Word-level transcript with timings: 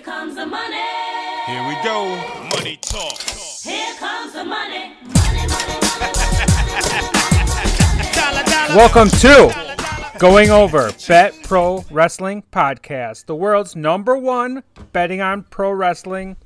Here 0.00 0.14
comes 0.14 0.34
the 0.34 0.46
money. 0.46 0.80
Here 1.44 1.68
we 1.68 1.74
go. 1.84 2.16
Money 2.56 2.78
talk. 2.80 3.20
Here 3.20 3.94
comes 3.96 4.32
the 4.32 4.42
money. 4.42 4.94
Money, 5.04 5.46
money, 5.46 5.76
money, 5.82 6.16
money. 7.50 8.74
Welcome 8.74 9.10
to 9.10 9.52
Going 10.18 10.48
Over 10.48 10.90
Bet 11.06 11.34
Pro 11.42 11.84
Wrestling 11.90 12.42
Podcast, 12.50 13.26
the 13.26 13.34
world's 13.34 13.76
number 13.76 14.16
one 14.16 14.62
betting 14.94 15.20
on 15.20 15.42
pro 15.42 15.70
wrestling 15.70 16.38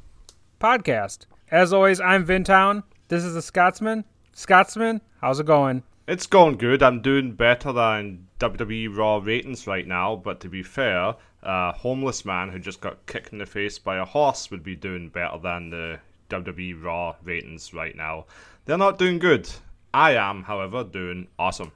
podcast. 0.60 1.26
As 1.52 1.72
always, 1.72 2.00
I'm 2.00 2.26
Vintown. 2.26 2.82
This 3.06 3.22
is 3.22 3.34
the 3.34 3.42
Scotsman. 3.42 4.04
Scotsman, 4.32 5.00
how's 5.20 5.38
it 5.38 5.46
going? 5.46 5.84
It's 6.08 6.26
going 6.26 6.56
good. 6.56 6.82
I'm 6.82 7.00
doing 7.02 7.32
better 7.32 7.72
than 7.72 8.26
WWE 8.40 8.94
Raw 8.96 9.18
ratings 9.18 9.68
right 9.68 9.86
now, 9.86 10.16
but 10.16 10.40
to 10.40 10.48
be 10.48 10.64
fair, 10.64 11.14
a 11.44 11.72
homeless 11.72 12.24
man 12.24 12.48
who 12.48 12.58
just 12.58 12.80
got 12.80 13.06
kicked 13.06 13.32
in 13.32 13.38
the 13.38 13.46
face 13.46 13.78
by 13.78 13.96
a 13.96 14.04
horse 14.04 14.50
would 14.50 14.62
be 14.62 14.74
doing 14.74 15.08
better 15.08 15.38
than 15.38 15.70
the 15.70 16.00
WWE 16.30 16.82
Raw 16.82 17.14
ratings 17.22 17.72
right 17.74 17.94
now. 17.96 18.26
They're 18.64 18.78
not 18.78 18.98
doing 18.98 19.18
good. 19.18 19.48
I 19.92 20.16
am, 20.16 20.42
however, 20.42 20.82
doing 20.82 21.28
awesome. 21.38 21.70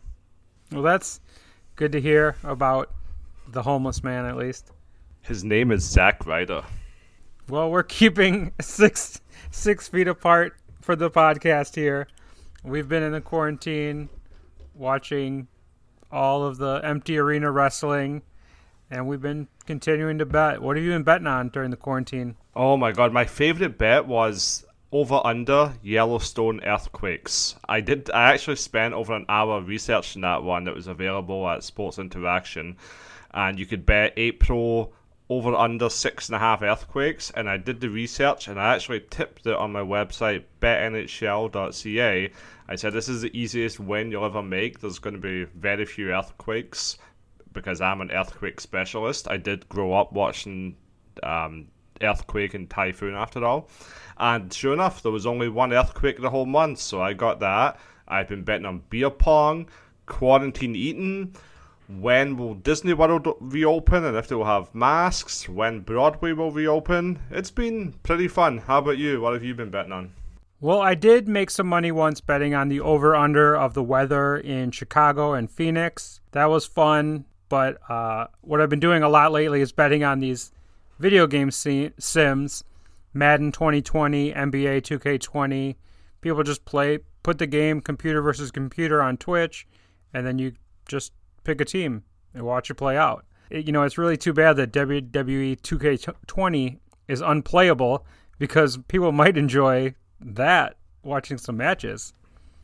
Well, 0.73 0.83
that's 0.83 1.20
good 1.77 1.92
to 1.92 2.01
hear 2.01 2.37
about 2.42 2.91
the 3.48 3.62
homeless 3.62 4.02
man, 4.02 4.25
at 4.27 4.37
least. 4.37 4.73
His 5.23 5.45
name 5.45 5.70
is 5.70 5.84
Zack 5.84 6.27
Ryder. 6.27 6.64
Well, 7.48 7.70
we're 7.70 7.83
keeping 7.83 8.53
six 8.61 9.20
six 9.50 9.89
feet 9.89 10.09
apart 10.09 10.56
for 10.80 10.97
the 10.97 11.11
podcast 11.11 11.75
here. 11.75 12.09
We've 12.64 12.89
been 12.89 13.03
in 13.03 13.12
the 13.12 13.20
quarantine, 13.20 14.09
watching 14.75 15.48
all 16.11 16.45
of 16.45 16.59
the 16.59 16.80
empty 16.83 17.19
arena 17.19 17.50
wrestling, 17.50 18.23
and 18.91 19.06
we've 19.06 19.20
been 19.20 19.48
continuing 19.66 20.19
to 20.19 20.27
bet. 20.27 20.62
What 20.62 20.77
have 20.77 20.84
you 20.84 20.92
been 20.92 21.02
betting 21.02 21.27
on 21.27 21.48
during 21.48 21.70
the 21.70 21.77
quarantine? 21.77 22.37
Oh 22.55 22.77
my 22.77 22.92
god, 22.92 23.12
my 23.12 23.24
favorite 23.24 23.78
bet 23.78 24.06
was 24.06 24.64
over 24.91 25.20
under 25.25 25.75
Yellowstone 25.83 26.62
earthquakes. 26.64 27.56
I 27.69 27.81
did 27.81 28.11
I 28.11 28.33
actually 28.33 28.56
spent 28.56 28.94
over 28.94 29.14
an 29.14 29.27
hour 29.28 29.61
researching 29.61 30.22
that 30.22 30.42
one 30.42 30.64
that 30.64 30.75
was 30.75 30.86
available 30.86 31.48
at 31.48 31.62
Sports 31.62 31.98
Interaction 31.98 32.77
and 33.33 33.59
you 33.59 33.66
could 33.66 33.84
bet 33.84 34.16
pro 34.39 34.92
over 35.31 35.55
under 35.55 35.91
six 35.91 36.28
and 36.28 36.36
a 36.36 36.39
half 36.39 36.62
earthquakes 36.62 37.31
and 37.34 37.50
I 37.50 37.59
did 37.59 37.81
the 37.81 37.91
research 37.91 38.48
and 38.48 38.59
I 38.59 38.75
actually 38.75 39.05
tipped 39.11 39.47
it 39.47 39.55
on 39.55 39.72
my 39.72 39.83
website 39.83 40.44
betnhl.ca. 40.62 42.31
I 42.70 42.77
said 42.77 42.92
this 42.94 43.09
is 43.11 43.20
the 43.20 43.39
easiest 43.39 43.78
win 43.78 44.11
you'll 44.11 44.25
ever 44.25 44.42
make. 44.42 44.81
There's 44.81 44.98
going 44.98 45.14
to 45.14 45.20
be 45.20 45.44
very 45.44 45.84
few 45.84 46.12
earthquakes 46.12 46.97
because 47.52 47.80
I'm 47.80 48.00
an 48.00 48.10
earthquake 48.10 48.60
specialist. 48.60 49.28
I 49.28 49.36
did 49.36 49.68
grow 49.68 49.92
up 49.92 50.12
watching 50.12 50.77
um, 51.22 51.66
earthquake 52.02 52.54
and 52.54 52.68
typhoon 52.68 53.14
after 53.14 53.44
all. 53.44 53.68
And 54.18 54.52
sure 54.52 54.72
enough, 54.72 55.02
there 55.02 55.12
was 55.12 55.27
only 55.27 55.48
one 55.48 55.72
earthquake 55.72 56.20
the 56.20 56.30
whole 56.30 56.46
month, 56.46 56.80
so 56.80 57.00
I 57.00 57.12
got 57.12 57.41
that. 57.41 57.78
I've 58.06 58.28
been 58.28 58.42
betting 58.42 58.66
on 58.66 58.82
beer 58.91 59.10
pong, 59.10 59.69
quarantine 60.06 60.74
eating, 60.74 61.34
when 61.88 62.36
will 62.36 62.54
Disney 62.54 62.94
World 62.94 63.26
reopen, 63.41 64.04
and 64.04 64.16
if 64.16 64.28
they 64.28 64.34
will 64.34 64.44
have 64.44 64.74
masks, 64.74 65.48
when 65.48 65.80
Broadway 65.80 66.32
will 66.32 66.50
reopen. 66.50 67.19
It's 67.30 67.50
been 67.50 67.94
pretty 68.02 68.28
fun. 68.28 68.58
How 68.58 68.78
about 68.78 68.98
you? 68.98 69.20
What 69.20 69.34
have 69.34 69.44
you 69.44 69.54
been 69.54 69.70
betting 69.70 69.92
on? 69.92 70.12
Well, 70.60 70.80
I 70.80 70.94
did 70.94 71.28
make 71.28 71.50
some 71.50 71.69
money 71.69 71.92
once 71.92 72.20
betting 72.20 72.52
on 72.52 72.69
the 72.69 72.80
over 72.80 73.14
under 73.14 73.56
of 73.56 73.74
the 73.74 73.82
weather 73.82 74.36
in 74.36 74.72
Chicago 74.72 75.32
and 75.32 75.48
Phoenix. 75.48 76.20
That 76.32 76.46
was 76.46 76.66
fun, 76.66 77.26
but 77.48 77.78
uh, 77.91 78.27
what 78.41 78.60
I've 78.60 78.68
been 78.68 78.80
doing 78.80 79.02
a 79.02 79.08
lot 79.08 79.32
lately 79.32 79.60
is 79.60 79.72
betting 79.72 80.04
on 80.04 80.20
these 80.20 80.52
video 80.98 81.27
game 81.27 81.50
sims 81.50 82.64
Madden 83.14 83.52
2020, 83.52 84.32
NBA 84.32 84.82
2K20. 84.82 85.76
People 86.20 86.42
just 86.42 86.64
play, 86.64 86.98
put 87.22 87.38
the 87.38 87.46
game 87.46 87.80
computer 87.80 88.22
versus 88.22 88.50
computer 88.50 89.03
on 89.03 89.16
Twitch, 89.16 89.66
and 90.12 90.26
then 90.26 90.38
you 90.38 90.53
just 90.87 91.12
pick 91.44 91.60
a 91.60 91.64
team 91.64 92.04
and 92.34 92.42
watch 92.44 92.70
it 92.70 92.75
play 92.75 92.97
out. 92.97 93.25
It, 93.50 93.66
you 93.66 93.72
know, 93.72 93.82
it's 93.82 93.98
really 93.98 94.16
too 94.16 94.32
bad 94.32 94.56
that 94.56 94.72
WWE 94.72 95.60
2K20 95.60 96.78
is 97.08 97.20
unplayable 97.20 98.06
because 98.38 98.78
people 98.88 99.12
might 99.12 99.38
enjoy 99.38 99.94
that 100.20 100.76
watching 101.03 101.38
some 101.38 101.56
matches. 101.56 102.12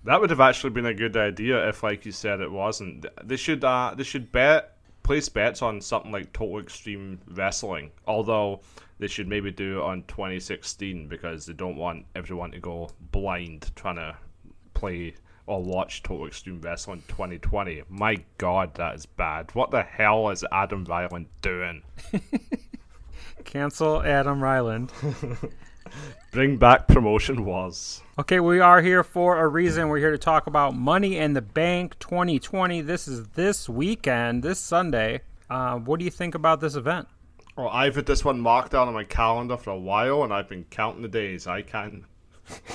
That 0.04 0.20
would 0.20 0.30
have 0.30 0.40
actually 0.40 0.70
been 0.70 0.86
a 0.86 0.94
good 0.94 1.16
idea 1.16 1.66
if, 1.68 1.82
like 1.82 2.04
you 2.04 2.12
said, 2.12 2.40
it 2.40 2.52
wasn't. 2.52 3.06
They 3.26 3.36
should 3.36 3.64
uh, 3.64 3.94
they 3.96 4.02
should 4.02 4.30
bet 4.30 4.73
place 5.04 5.28
bets 5.28 5.62
on 5.62 5.80
something 5.80 6.10
like 6.10 6.32
Total 6.32 6.58
Extreme 6.58 7.20
Wrestling. 7.28 7.92
Although 8.08 8.60
they 8.98 9.06
should 9.06 9.28
maybe 9.28 9.52
do 9.52 9.78
it 9.78 9.84
on 9.84 10.02
2016 10.08 11.06
because 11.06 11.46
they 11.46 11.52
don't 11.52 11.76
want 11.76 12.06
everyone 12.16 12.50
to 12.50 12.58
go 12.58 12.90
blind 13.12 13.70
trying 13.76 13.96
to 13.96 14.16
play 14.72 15.14
or 15.46 15.62
watch 15.62 16.02
Total 16.02 16.26
Extreme 16.26 16.62
Wrestling 16.62 17.02
2020. 17.06 17.82
My 17.88 18.24
God, 18.38 18.74
that 18.74 18.96
is 18.96 19.06
bad. 19.06 19.54
What 19.54 19.70
the 19.70 19.82
hell 19.82 20.30
is 20.30 20.44
Adam 20.50 20.84
Ryland 20.84 21.26
doing? 21.42 21.82
Cancel 23.44 24.02
Adam 24.02 24.42
Ryland. 24.42 24.90
Bring 26.30 26.56
back 26.56 26.88
promotion 26.88 27.44
was. 27.44 28.02
Okay, 28.18 28.40
we 28.40 28.60
are 28.60 28.82
here 28.82 29.04
for 29.04 29.38
a 29.38 29.48
reason. 29.48 29.88
We're 29.88 29.98
here 29.98 30.10
to 30.10 30.18
talk 30.18 30.46
about 30.46 30.74
Money 30.74 31.18
in 31.18 31.32
the 31.32 31.42
Bank 31.42 31.98
2020. 31.98 32.80
This 32.80 33.06
is 33.06 33.26
this 33.28 33.68
weekend, 33.68 34.42
this 34.42 34.58
Sunday. 34.58 35.20
Uh, 35.48 35.76
what 35.76 35.98
do 35.98 36.04
you 36.04 36.10
think 36.10 36.34
about 36.34 36.60
this 36.60 36.74
event? 36.74 37.08
Well, 37.56 37.68
I've 37.68 37.94
had 37.94 38.06
this 38.06 38.24
one 38.24 38.40
marked 38.40 38.72
down 38.72 38.88
on 38.88 38.94
my 38.94 39.04
calendar 39.04 39.56
for 39.56 39.70
a 39.70 39.78
while, 39.78 40.24
and 40.24 40.32
I've 40.32 40.48
been 40.48 40.64
counting 40.70 41.02
the 41.02 41.08
days. 41.08 41.46
I 41.46 41.62
can. 41.62 42.04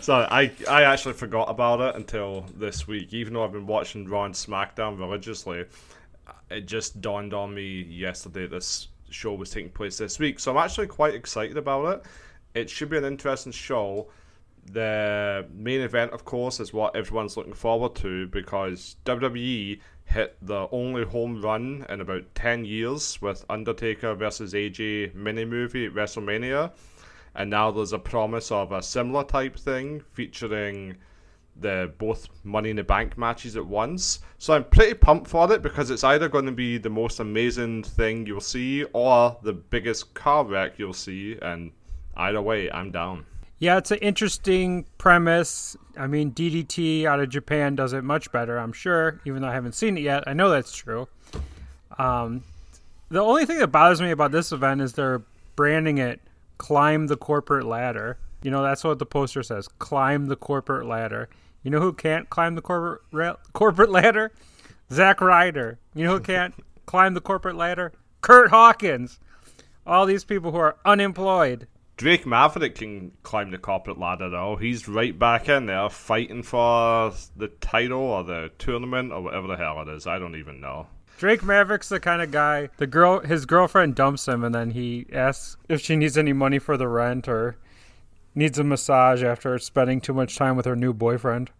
so 0.00 0.26
I 0.30 0.52
I 0.68 0.84
actually 0.84 1.14
forgot 1.14 1.50
about 1.50 1.80
it 1.80 1.96
until 1.96 2.46
this 2.54 2.86
week. 2.86 3.12
Even 3.12 3.34
though 3.34 3.44
I've 3.44 3.52
been 3.52 3.66
watching 3.66 4.06
Raw 4.06 4.24
and 4.24 4.34
SmackDown 4.34 4.98
religiously, 4.98 5.64
it 6.50 6.66
just 6.66 7.00
dawned 7.00 7.34
on 7.34 7.54
me 7.54 7.82
yesterday 7.82 8.46
this 8.46 8.88
show 9.10 9.34
was 9.34 9.50
taking 9.50 9.70
place 9.70 9.98
this 9.98 10.18
week. 10.18 10.38
So 10.40 10.50
I'm 10.50 10.58
actually 10.58 10.86
quite 10.88 11.14
excited 11.14 11.56
about 11.56 11.86
it. 11.86 12.06
It 12.54 12.70
should 12.70 12.90
be 12.90 12.98
an 12.98 13.04
interesting 13.04 13.52
show. 13.52 14.08
The 14.72 15.46
main 15.52 15.80
event, 15.80 16.12
of 16.12 16.24
course, 16.24 16.58
is 16.58 16.72
what 16.72 16.96
everyone's 16.96 17.36
looking 17.36 17.52
forward 17.52 17.94
to 17.96 18.26
because 18.28 18.96
WWE 19.04 19.80
hit 20.06 20.36
the 20.42 20.68
only 20.72 21.04
home 21.04 21.42
run 21.42 21.84
in 21.88 22.00
about 22.00 22.34
10 22.34 22.64
years 22.64 23.20
with 23.20 23.44
Undertaker 23.48 24.14
versus 24.14 24.54
AJ 24.54 25.14
mini 25.14 25.44
movie 25.44 25.86
at 25.86 25.92
WrestleMania. 25.92 26.72
And 27.34 27.50
now 27.50 27.70
there's 27.70 27.92
a 27.92 27.98
promise 27.98 28.50
of 28.50 28.72
a 28.72 28.82
similar 28.82 29.24
type 29.24 29.56
thing 29.56 30.02
featuring 30.12 30.96
the 31.60 31.92
both 31.98 32.28
Money 32.44 32.70
in 32.70 32.76
the 32.76 32.84
Bank 32.84 33.16
matches 33.16 33.56
at 33.56 33.66
once. 33.66 34.20
So 34.38 34.54
I'm 34.54 34.64
pretty 34.64 34.94
pumped 34.94 35.28
for 35.28 35.50
it 35.52 35.62
because 35.62 35.90
it's 35.90 36.04
either 36.04 36.28
going 36.28 36.46
to 36.46 36.52
be 36.52 36.78
the 36.78 36.90
most 36.90 37.20
amazing 37.20 37.82
thing 37.82 38.26
you'll 38.26 38.40
see 38.40 38.84
or 38.92 39.36
the 39.42 39.52
biggest 39.52 40.14
car 40.14 40.44
wreck 40.44 40.78
you'll 40.78 40.92
see. 40.92 41.38
And 41.40 41.72
either 42.16 42.42
way, 42.42 42.70
I'm 42.70 42.90
down. 42.90 43.24
Yeah, 43.58 43.78
it's 43.78 43.90
an 43.90 43.98
interesting 43.98 44.84
premise. 44.98 45.76
I 45.96 46.06
mean, 46.06 46.32
DDT 46.32 47.06
out 47.06 47.20
of 47.20 47.30
Japan 47.30 47.74
does 47.74 47.94
it 47.94 48.04
much 48.04 48.30
better, 48.30 48.58
I'm 48.58 48.72
sure, 48.72 49.20
even 49.24 49.40
though 49.40 49.48
I 49.48 49.54
haven't 49.54 49.74
seen 49.74 49.96
it 49.96 50.02
yet. 50.02 50.24
I 50.26 50.34
know 50.34 50.50
that's 50.50 50.74
true. 50.76 51.08
Um, 51.98 52.44
the 53.08 53.20
only 53.20 53.46
thing 53.46 53.58
that 53.58 53.68
bothers 53.68 54.02
me 54.02 54.10
about 54.10 54.30
this 54.32 54.52
event 54.52 54.82
is 54.82 54.92
they're 54.92 55.22
branding 55.54 55.98
it 55.98 56.20
climb 56.58 57.06
the 57.06 57.16
corporate 57.16 57.64
ladder. 57.64 58.18
You 58.42 58.50
know, 58.50 58.62
that's 58.62 58.84
what 58.84 58.98
the 58.98 59.06
poster 59.06 59.42
says 59.42 59.68
climb 59.68 60.26
the 60.26 60.36
corporate 60.36 60.86
ladder. 60.86 61.28
You 61.66 61.70
know 61.70 61.80
who 61.80 61.92
can't 61.92 62.30
climb 62.30 62.54
the 62.54 62.62
corporate 62.62 63.02
ra- 63.10 63.34
corporate 63.52 63.90
ladder? 63.90 64.30
Zack 64.92 65.20
Ryder. 65.20 65.80
You 65.96 66.04
know 66.04 66.12
who 66.12 66.20
can't 66.20 66.54
climb 66.86 67.14
the 67.14 67.20
corporate 67.20 67.56
ladder? 67.56 67.92
Kurt 68.20 68.50
Hawkins. 68.50 69.18
All 69.84 70.06
these 70.06 70.22
people 70.22 70.52
who 70.52 70.58
are 70.58 70.76
unemployed. 70.84 71.66
Drake 71.96 72.24
Maverick 72.24 72.76
can 72.76 73.10
climb 73.24 73.50
the 73.50 73.58
corporate 73.58 73.98
ladder 73.98 74.30
though. 74.30 74.54
He's 74.54 74.86
right 74.86 75.18
back 75.18 75.48
in 75.48 75.66
there 75.66 75.90
fighting 75.90 76.44
for 76.44 77.12
the 77.34 77.48
title 77.48 77.98
or 77.98 78.22
the 78.22 78.52
tournament 78.58 79.10
or 79.10 79.22
whatever 79.22 79.48
the 79.48 79.56
hell 79.56 79.82
it 79.82 79.88
is. 79.88 80.06
I 80.06 80.20
don't 80.20 80.36
even 80.36 80.60
know. 80.60 80.86
Drake 81.18 81.42
Maverick's 81.42 81.88
the 81.88 81.98
kind 81.98 82.22
of 82.22 82.30
guy. 82.30 82.68
The 82.76 82.86
girl, 82.86 83.18
his 83.18 83.44
girlfriend 83.44 83.96
dumps 83.96 84.28
him, 84.28 84.44
and 84.44 84.54
then 84.54 84.70
he 84.70 85.06
asks 85.12 85.56
if 85.68 85.80
she 85.80 85.96
needs 85.96 86.16
any 86.16 86.32
money 86.32 86.60
for 86.60 86.76
the 86.76 86.86
rent 86.86 87.26
or 87.26 87.56
needs 88.36 88.58
a 88.58 88.64
massage 88.64 89.22
after 89.24 89.58
spending 89.58 90.00
too 90.00 90.14
much 90.14 90.36
time 90.36 90.56
with 90.56 90.66
her 90.66 90.76
new 90.76 90.92
boyfriend. 90.92 91.50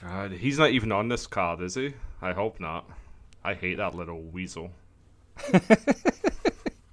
God, 0.00 0.32
he's 0.32 0.58
not 0.58 0.70
even 0.70 0.92
on 0.92 1.08
this 1.08 1.26
card, 1.26 1.60
is 1.60 1.74
he? 1.74 1.94
I 2.22 2.32
hope 2.32 2.60
not. 2.60 2.88
I 3.42 3.54
hate 3.54 3.78
that 3.78 3.94
little 3.94 4.22
weasel. 4.22 4.70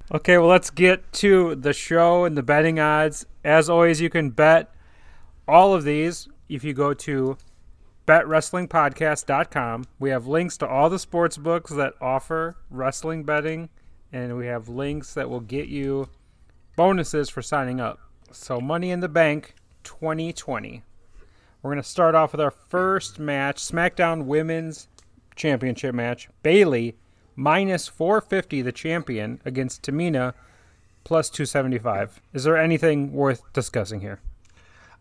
Okay, 0.10 0.38
well, 0.38 0.48
let's 0.48 0.70
get 0.70 1.12
to 1.14 1.56
the 1.56 1.74
show 1.74 2.24
and 2.24 2.38
the 2.38 2.44
betting 2.44 2.80
odds. 2.80 3.26
As 3.44 3.70
always, 3.70 4.00
you 4.00 4.10
can 4.10 4.30
bet 4.30 4.74
all 5.50 5.74
of 5.74 5.84
these 5.84 6.30
if 6.48 6.64
you 6.64 6.74
go 6.74 6.94
to 6.94 7.38
betwrestlingpodcast.com. 8.08 9.84
We 10.00 10.10
have 10.12 10.26
links 10.26 10.56
to 10.58 10.68
all 10.68 10.90
the 10.90 10.98
sports 10.98 11.36
books 11.36 11.72
that 11.72 11.94
offer 12.00 12.56
wrestling 12.70 13.24
betting 13.26 13.68
and 14.14 14.38
we 14.38 14.48
have 14.48 14.70
links 14.70 15.14
that 15.14 15.30
will 15.30 15.42
get 15.42 15.68
you 15.68 16.08
bonuses 16.78 17.30
for 17.30 17.42
signing 17.42 17.82
up. 17.82 18.00
So, 18.40 18.62
Money 18.62 18.92
in 18.92 19.02
the 19.02 19.10
Bank 19.10 19.56
2020. 19.84 20.84
We're 21.62 21.72
going 21.72 21.82
to 21.82 21.90
start 21.90 22.16
off 22.16 22.32
with 22.32 22.40
our 22.40 22.52
first 22.52 23.20
match 23.20 23.58
SmackDown 23.58 24.26
Women's 24.26 24.88
Championship 25.36 25.94
match. 25.94 26.30
Bayley 26.44 26.96
minus 27.36 27.90
450, 27.90 28.62
the 28.62 28.72
champion, 28.72 29.42
against 29.44 29.82
Tamina 29.82 30.34
plus 31.04 31.30
275. 31.30 32.22
Is 32.32 32.46
there 32.46 32.56
anything 32.56 33.12
worth 33.12 33.42
discussing 33.52 34.00
here? 34.00 34.22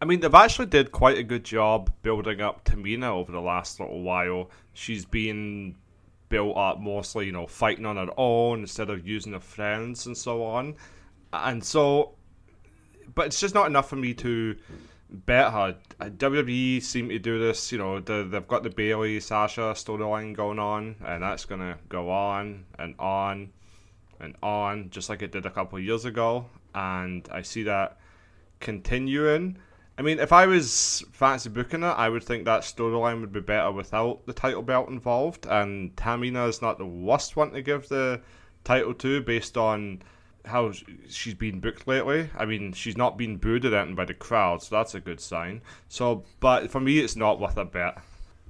I 0.01 0.07
mean, 0.07 0.21
they've 0.21 0.35
actually 0.35 0.67
did 0.67 0.91
quite 0.91 1.19
a 1.19 1.23
good 1.23 1.45
job 1.45 1.93
building 2.03 2.41
up 2.41 2.65
Tamina 2.65 3.11
over 3.11 3.31
the 3.31 3.41
last 3.41 3.79
little 3.79 4.03
while. 4.03 4.51
She's 4.73 5.05
been 5.05 5.77
built 6.31 6.57
up 6.57 6.81
mostly, 6.81 7.27
you 7.27 7.33
know, 7.33 7.47
fighting 7.47 7.87
on 7.87 7.97
her 7.97 8.13
own 8.17 8.61
instead 8.61 8.91
of 8.91 9.07
using 9.07 9.35
her 9.35 9.41
friends 9.41 10.07
and 10.07 10.17
so 10.17 10.43
on. 10.43 10.75
And 11.33 11.63
so, 11.63 12.16
but 13.17 13.27
it's 13.27 13.41
just 13.41 13.55
not 13.55 13.67
enough 13.67 13.89
for 13.89 13.97
me 13.97 14.15
to 14.15 14.55
bet 15.11 15.53
her. 15.53 15.77
WWE 16.01 16.83
seem 16.83 17.09
to 17.09 17.19
do 17.19 17.41
this, 17.41 17.73
you 17.73 17.79
know, 17.79 17.99
they've 17.99 18.47
got 18.47 18.63
the 18.63 18.71
Bayley 18.71 19.19
Sasha 19.19 19.73
storyline 19.73 20.35
going 20.35 20.61
on, 20.61 20.95
and 21.05 21.23
that's 21.23 21.45
going 21.45 21.61
to 21.61 21.79
go 21.89 22.11
on 22.11 22.65
and 22.79 22.95
on 23.01 23.51
and 24.21 24.37
on, 24.43 24.91
just 24.91 25.09
like 25.09 25.23
it 25.23 25.33
did 25.33 25.47
a 25.47 25.51
couple 25.51 25.79
of 25.79 25.85
years 25.85 26.05
ago. 26.05 26.47
And 26.75 27.29
I 27.33 27.43
see 27.43 27.65
that 27.65 27.99
continuing. 28.61 29.59
I 29.99 30.03
mean, 30.03 30.19
if 30.19 30.33
I 30.33 30.47
was 30.47 31.03
fancy 31.13 31.49
booking 31.49 31.83
it, 31.83 31.87
I 31.87 32.09
would 32.09 32.23
think 32.23 32.45
that 32.45 32.63
storyline 32.63 33.21
would 33.23 33.33
be 33.33 33.41
better 33.41 33.73
without 33.73 34.27
the 34.27 34.35
title 34.35 34.63
belt 34.63 34.89
involved. 34.89 35.47
And 35.47 35.97
Tamina 35.97 36.49
is 36.49 36.61
not 36.61 36.77
the 36.77 36.87
worst 36.87 37.37
one 37.37 37.53
to 37.53 37.63
give 37.63 37.89
the 37.89 38.21
title 38.65 38.93
to 38.95 39.23
based 39.23 39.57
on 39.57 40.03
how 40.47 40.73
she's 41.09 41.35
been 41.35 41.61
booked 41.61 41.87
lately. 41.87 42.31
I 42.37 42.45
mean, 42.45 42.73
she's 42.73 42.97
not 42.97 43.19
been 43.19 43.37
booed 43.37 43.65
or 43.65 43.77
anything 43.77 43.95
by 43.95 44.05
the 44.05 44.15
crowd, 44.15 44.63
so 44.63 44.77
that's 44.77 44.95
a 44.95 45.01
good 45.01 45.21
sign. 45.21 45.61
So, 45.89 46.25
but 46.41 46.71
for 46.71 46.81
me, 46.81 46.99
it's 47.01 47.17
not 47.17 47.41
worth 47.41 47.57
a 47.57 47.65
bet. 47.65 47.99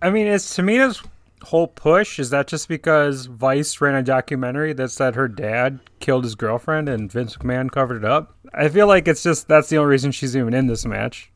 I 0.02 0.10
mean, 0.10 0.26
is 0.26 0.44
Tamina's 0.44 1.02
whole 1.42 1.66
push 1.66 2.18
is 2.18 2.30
that 2.30 2.46
just 2.46 2.68
because 2.68 3.26
Vice 3.26 3.80
ran 3.80 3.94
a 3.94 4.02
documentary 4.02 4.72
that 4.72 4.90
said 4.90 5.14
her 5.14 5.28
dad 5.28 5.78
killed 6.00 6.24
his 6.24 6.34
girlfriend 6.34 6.88
and 6.88 7.10
Vince 7.10 7.36
McMahon 7.36 7.70
covered 7.70 7.98
it 7.98 8.04
up? 8.04 8.34
I 8.54 8.68
feel 8.68 8.86
like 8.86 9.08
it's 9.08 9.22
just 9.22 9.48
that's 9.48 9.68
the 9.68 9.78
only 9.78 9.90
reason 9.90 10.12
she's 10.12 10.36
even 10.36 10.54
in 10.54 10.66
this 10.66 10.84
match. 10.84 11.30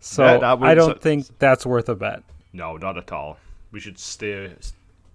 So 0.00 0.24
Yeah, 0.24 0.56
I 0.60 0.74
don't 0.74 1.00
think 1.00 1.26
that's 1.38 1.64
worth 1.64 1.88
a 1.88 1.94
bet. 1.94 2.22
No, 2.52 2.76
not 2.76 2.98
at 2.98 3.10
all. 3.10 3.38
We 3.72 3.80
should 3.80 3.98
stay. 3.98 4.54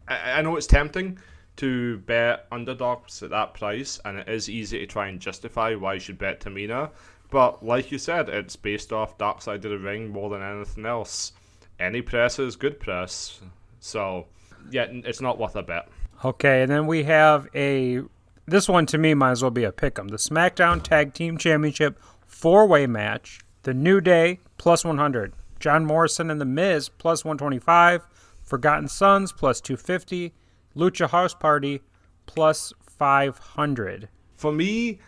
I, 0.08 0.40
I 0.40 0.42
know 0.42 0.56
it's 0.56 0.68
tempting 0.68 1.20
to 1.60 1.98
bet 2.00 2.48
underdogs 2.52 3.22
at 3.22 3.30
that 3.32 3.54
price, 3.54 4.00
and 4.06 4.20
it 4.20 4.30
is 4.30 4.50
easy 4.50 4.80
to 4.80 4.88
try 4.88 5.08
and 5.08 5.20
justify 5.20 5.76
why 5.76 5.96
you 5.96 6.00
should 6.00 6.18
bet 6.18 6.40
Tamina. 6.40 6.90
But 7.30 7.64
like 7.64 7.92
you 7.92 7.98
said, 7.98 8.30
it's 8.30 8.56
based 8.56 8.92
off 8.92 9.18
Dark 9.18 9.42
Side 9.42 9.66
of 9.66 9.72
the 9.72 9.78
Ring 9.78 10.10
more 10.10 10.30
than 10.30 10.42
anything 10.42 10.86
else. 10.86 11.34
Any 11.80 12.02
press 12.02 12.40
is 12.40 12.56
good 12.56 12.80
press. 12.80 13.42
So, 13.80 14.26
yeah, 14.72 14.88
it's 14.90 15.22
not 15.22 15.38
worth 15.38 15.56
a 15.56 15.62
bet. 15.62 15.90
Okay, 16.24 16.64
and 16.64 16.72
then 16.72 16.88
we 16.88 17.04
have 17.04 17.48
a. 17.54 18.02
This 18.46 18.68
one 18.68 18.86
to 18.88 18.98
me 18.98 19.14
might 19.14 19.32
as 19.32 19.42
well 19.42 19.52
be 19.52 19.64
a 19.64 19.72
pick 19.72 20.00
'em. 20.00 20.08
The 20.08 20.18
SmackDown 20.18 20.82
Tag 20.82 21.14
Team 21.14 21.38
Championship 21.38 22.00
four 22.26 22.68
way 22.68 22.88
match. 22.88 23.42
The 23.64 23.74
New 23.74 24.00
Day 24.00 24.40
plus 24.58 24.86
100. 24.86 25.34
John 25.60 25.86
Morrison 25.86 26.32
and 26.32 26.40
The 26.40 26.46
Miz 26.46 26.88
plus 26.90 27.26
125. 27.26 28.08
Forgotten 28.44 28.88
Sons 28.88 29.32
plus 29.32 29.62
250. 29.62 30.34
Lucha 30.76 31.10
House 31.10 31.34
Party 31.34 31.82
plus 32.26 32.74
500. 32.98 34.10
For 34.36 34.52
me, 34.52 35.00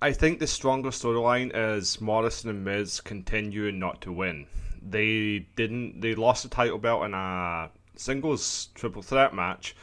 I 0.00 0.12
think 0.12 0.38
the 0.38 0.46
stronger 0.46 0.90
storyline 0.90 1.50
is 1.54 2.00
Morrison 2.00 2.50
and 2.50 2.64
Miz 2.64 3.00
continuing 3.00 3.78
not 3.78 4.00
to 4.02 4.12
win. 4.12 4.46
They 4.80 5.46
didn't. 5.56 6.00
They 6.00 6.14
lost 6.14 6.44
the 6.44 6.48
title 6.48 6.78
belt 6.78 7.04
in 7.04 7.14
a 7.14 7.70
singles 7.96 8.68
triple 8.74 9.02
threat 9.02 9.34
match, 9.34 9.74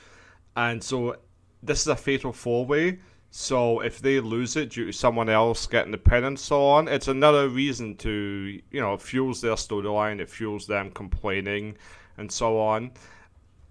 and 0.56 0.82
so 0.82 1.18
this 1.62 1.82
is 1.82 1.88
a 1.88 1.96
fatal 1.96 2.32
four 2.32 2.66
way. 2.66 3.00
So 3.30 3.82
if 3.82 4.00
they 4.00 4.22
lose 4.22 4.56
it 4.56 4.70
due 4.70 4.86
to 4.86 4.94
someone 4.94 5.28
else 5.28 5.68
getting 5.68 5.92
the 5.92 5.98
pin 5.98 6.24
and 6.24 6.40
so 6.40 6.66
on, 6.66 6.88
it's 6.88 7.10
another 7.10 7.50
reason 7.50 7.98
to 7.98 8.62
you 8.72 8.80
know 8.80 8.98
fuels 8.98 9.42
their 9.42 9.56
storyline. 9.56 10.22
It 10.22 10.30
fuels 10.30 10.66
them 10.66 10.92
complaining 10.92 11.76
and 12.18 12.32
so 12.32 12.58
on. 12.58 12.92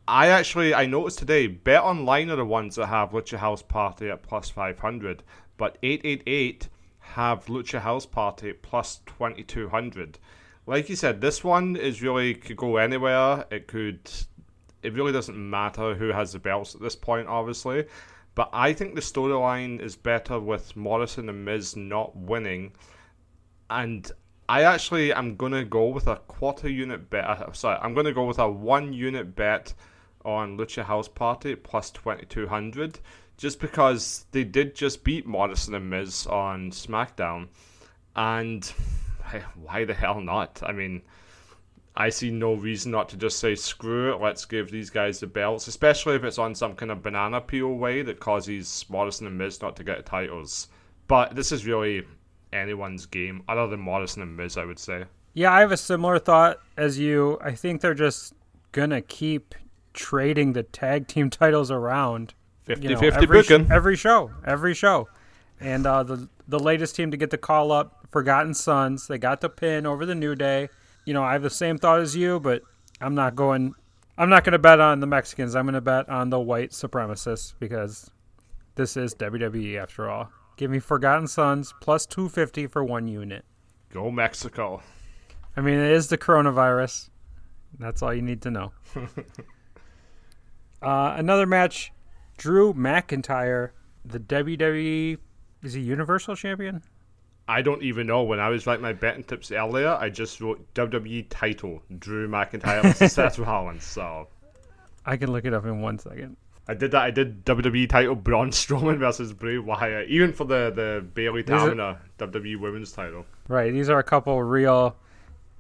I 0.06 0.29
actually 0.29 0.75
I 0.75 0.85
noticed 0.85 1.19
today 1.19 1.47
Bet 1.47 1.83
Online 1.83 2.29
are 2.31 2.37
the 2.37 2.45
ones 2.45 2.77
that 2.77 2.87
have 2.87 3.12
Lucha 3.12 3.39
House 3.39 3.62
Party 3.62 4.11
at 4.11 4.23
plus 4.23 4.51
five 4.51 4.79
hundred, 4.79 5.23
but 5.56 5.79
eight 5.83 6.03
eight 6.05 6.23
eight 6.27 6.69
have 6.99 7.47
Lucha 7.47 7.81
House 7.81 8.05
Party 8.05 8.53
plus 8.53 9.01
twenty 9.06 9.43
two 9.43 9.71
hundred. 9.71 10.19
Like 10.67 10.91
you 10.91 10.97
said, 10.97 11.21
this 11.21 11.43
one 11.43 11.77
is 11.77 12.03
really 12.03 12.35
could 12.35 12.56
go 12.56 12.77
anywhere. 12.77 13.47
It 13.51 13.67
could. 13.67 14.11
It 14.83 14.93
really 14.93 15.12
doesn't 15.12 15.39
matter 15.39 15.95
who 15.95 16.09
has 16.09 16.33
the 16.33 16.39
belts 16.39 16.75
at 16.75 16.83
this 16.83 16.97
point, 16.97 17.27
obviously. 17.27 17.87
But 18.35 18.50
I 18.53 18.75
think 18.75 18.95
the 18.95 19.00
storyline 19.00 19.81
is 19.81 19.97
better 19.97 20.39
with 20.39 20.77
Morrison 20.77 21.31
and 21.31 21.47
Miz 21.47 21.77
not 21.77 22.15
winning, 22.15 22.73
and 23.71 24.11
I 24.50 24.65
actually 24.65 25.15
am 25.15 25.37
gonna 25.37 25.65
go 25.65 25.87
with 25.87 26.09
a 26.09 26.17
quarter 26.17 26.69
unit 26.69 27.09
bet. 27.09 27.25
uh, 27.25 27.53
Sorry, 27.53 27.79
I'm 27.81 27.95
gonna 27.95 28.12
go 28.12 28.27
with 28.27 28.39
a 28.39 28.50
one 28.50 28.93
unit 28.93 29.35
bet 29.35 29.73
on 30.25 30.56
Lucha 30.59 30.85
House 30.85 31.09
Party 31.09 31.55
plus 31.55 31.91
twenty 31.91 32.26
two 32.26 32.47
hundred, 32.47 33.00
just 33.37 33.61
because 33.61 34.26
they 34.32 34.44
did 34.44 34.75
just 34.75 35.05
beat 35.05 35.26
Morrison 35.26 35.75
and 35.75 35.91
Miz 35.91 36.26
on 36.26 36.71
SmackDown, 36.71 37.49
and 38.17 38.65
why 39.62 39.85
the 39.85 39.94
hell 39.94 40.21
not? 40.21 40.62
I 40.65 40.73
mean. 40.73 41.03
I 41.97 42.09
see 42.09 42.32
no 42.32 42.55
reason 42.55 42.91
not 42.91 43.09
to 43.11 43.17
just 43.17 43.38
say 43.38 43.55
screw 43.55 44.12
it. 44.12 44.21
Let's 44.21 44.44
give 44.47 44.69
these 44.69 44.91
guys 44.91 45.21
the 45.21 45.29
belts, 45.29 45.69
especially 45.69 46.17
if 46.17 46.25
it's 46.25 46.38
on 46.38 46.53
some 46.53 46.75
kind 46.75 46.91
of 46.91 47.05
banana 47.05 47.41
peel 47.41 47.73
way 47.75 48.03
that 48.03 48.19
causes 48.19 48.85
Morrison 48.88 49.29
and 49.29 49.38
Miz 49.38 49.62
not 49.62 49.76
to 49.76 49.85
get 49.85 50.05
titles. 50.05 50.67
But 51.06 51.37
this 51.37 51.53
is 51.53 51.65
really 51.65 52.03
anyone's 52.53 53.06
game, 53.06 53.44
other 53.47 53.69
than 53.69 53.79
Morrison 53.79 54.23
and 54.23 54.37
Miz, 54.37 54.56
I 54.56 54.65
would 54.65 54.81
say. 54.81 55.05
Yeah, 55.35 55.53
I 55.53 55.61
have 55.61 55.71
a 55.71 55.76
similar 55.76 56.19
thought 56.19 56.59
as 56.76 56.99
you. 56.99 57.38
I 57.41 57.53
think 57.53 57.81
they're 57.81 57.94
just 57.94 58.35
gonna 58.73 59.00
keep 59.00 59.55
trading 59.94 60.52
the 60.52 60.62
tag 60.62 61.08
team 61.08 61.31
titles 61.31 61.70
around. 61.70 62.35
50 62.64 62.82
you 62.82 62.94
know, 62.94 63.00
50 63.00 63.23
every, 63.23 63.43
booking. 63.43 63.70
every 63.70 63.96
show, 63.96 64.31
every 64.46 64.75
show. 64.75 65.08
And 65.61 65.87
uh, 65.87 66.02
the 66.02 66.28
the 66.47 66.59
latest 66.59 66.97
team 66.97 67.11
to 67.11 67.16
get 67.16 67.30
the 67.30 67.38
call 67.38 67.73
up, 67.73 68.07
Forgotten 68.11 68.54
Sons, 68.54 69.07
they 69.07 69.19
got 69.19 69.40
the 69.40 69.49
pin 69.49 69.87
over 69.87 70.04
the 70.04 70.14
New 70.14 70.35
Day. 70.35 70.69
You 71.07 71.14
know, 71.14 71.23
I 71.23 71.33
have 71.33 71.42
the 71.42 71.50
same 71.50 71.78
thought 71.78 72.00
as 72.00 72.16
you, 72.16 72.40
but 72.40 72.62
I'm 73.00 73.14
not 73.14 73.35
going. 73.35 73.75
I'm 74.16 74.28
not 74.28 74.45
going 74.45 74.52
to 74.52 74.59
bet 74.59 74.80
on 74.80 75.00
the 75.00 75.07
Mexicans. 75.07 75.57
I'm 75.57 75.64
going 75.64 75.75
to 75.75 75.80
bet 75.80 76.09
on 76.09 76.30
the 76.30 76.38
white 76.38 76.71
supremacists 76.71 77.54
because 77.59 78.11
this 78.76 78.97
is 78.97 79.14
WWE 79.14 79.76
after 79.76 80.09
all. 80.09 80.30
Give 80.57 80.71
me 80.71 80.78
Forgotten 80.78 81.26
Sons 81.26 81.75
plus 81.80 82.07
250 82.07 82.69
for 82.69 82.85
one 82.85 83.09
unit. 83.09 83.45
Go 83.92 84.11
Mexico. 84.11 84.83
I 85.57 85.61
mean, 85.61 85.78
it 85.78 85.90
is 85.92 86.09
the 86.09 86.19
coronavirus. 86.19 87.11
That's 87.78 88.02
all 88.02 88.14
you 88.14 88.23
need 88.23 88.42
to 88.42 88.50
know. 88.50 88.73
uh, 90.85 91.14
another 91.17 91.47
match 91.47 91.93
Drew 92.37 92.75
McIntyre, 92.75 93.71
the 94.05 94.21
WWE, 94.21 95.19
is 95.62 95.73
he 95.73 95.81
Universal 95.81 96.37
Champion? 96.37 96.83
I 97.47 97.62
don't 97.62 97.83
even 97.83 98.07
know. 98.07 98.23
When 98.23 98.41
I 98.41 98.49
was 98.49 98.67
writing 98.67 98.83
my 98.83 98.93
betting 98.93 99.25
tips 99.25 99.53
earlier, 99.53 99.97
I 100.00 100.09
just 100.09 100.41
wrote 100.41 100.62
WWE 100.75 101.26
title 101.29 101.83
Drew 101.99 102.29
McIntyre 102.29 102.83
versus 102.83 103.12
Seth 103.14 103.38
Rollins. 103.38 103.85
So 103.85 104.29
I 105.05 105.17
can 105.17 105.31
look 105.31 105.45
it 105.45 105.53
up 105.53 105.64
in 105.64 105.83
one 105.83 105.99
second. 105.99 106.37
I 106.67 106.73
did 106.73 106.93
that. 106.93 107.03
I 107.03 107.11
did 107.11 107.45
WWE 107.45 107.88
title 107.88 108.14
Braun 108.14 108.50
Strowman 108.50 108.99
versus 108.99 109.35
Bray 109.35 109.59
Wyatt, 109.59 110.09
even 110.09 110.33
for 110.33 110.45
the 110.45 110.73
the 110.75 111.05
Bayley 111.12 111.43
Tamina 111.43 111.99
WWE 112.19 112.59
Women's 112.59 112.93
title. 112.93 113.26
Right, 113.49 113.71
these 113.71 113.91
are 113.91 113.99
a 113.99 114.05
couple 114.05 114.43
real 114.43 114.97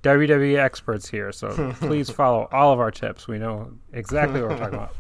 WWE 0.04 0.58
experts 0.58 1.08
here, 1.08 1.32
so 1.32 1.72
please 1.80 2.10
follow 2.10 2.48
all 2.52 2.72
of 2.72 2.80
our 2.80 2.90
tips. 2.90 3.26
We 3.26 3.38
know 3.38 3.72
exactly 3.92 4.40
what 4.40 4.50
we're 4.50 4.58
talking 4.58 4.74
about. 4.74 4.94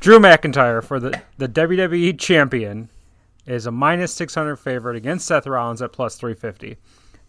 Drew 0.00 0.18
McIntyre 0.18 0.84
for 0.84 1.00
the, 1.00 1.20
the 1.38 1.48
WWE 1.48 2.18
champion 2.18 2.90
is 3.46 3.66
a 3.66 3.70
minus 3.70 4.12
600 4.14 4.56
favorite 4.56 4.96
against 4.96 5.26
Seth 5.26 5.46
Rollins 5.46 5.82
at 5.82 5.92
plus 5.92 6.16
350. 6.16 6.76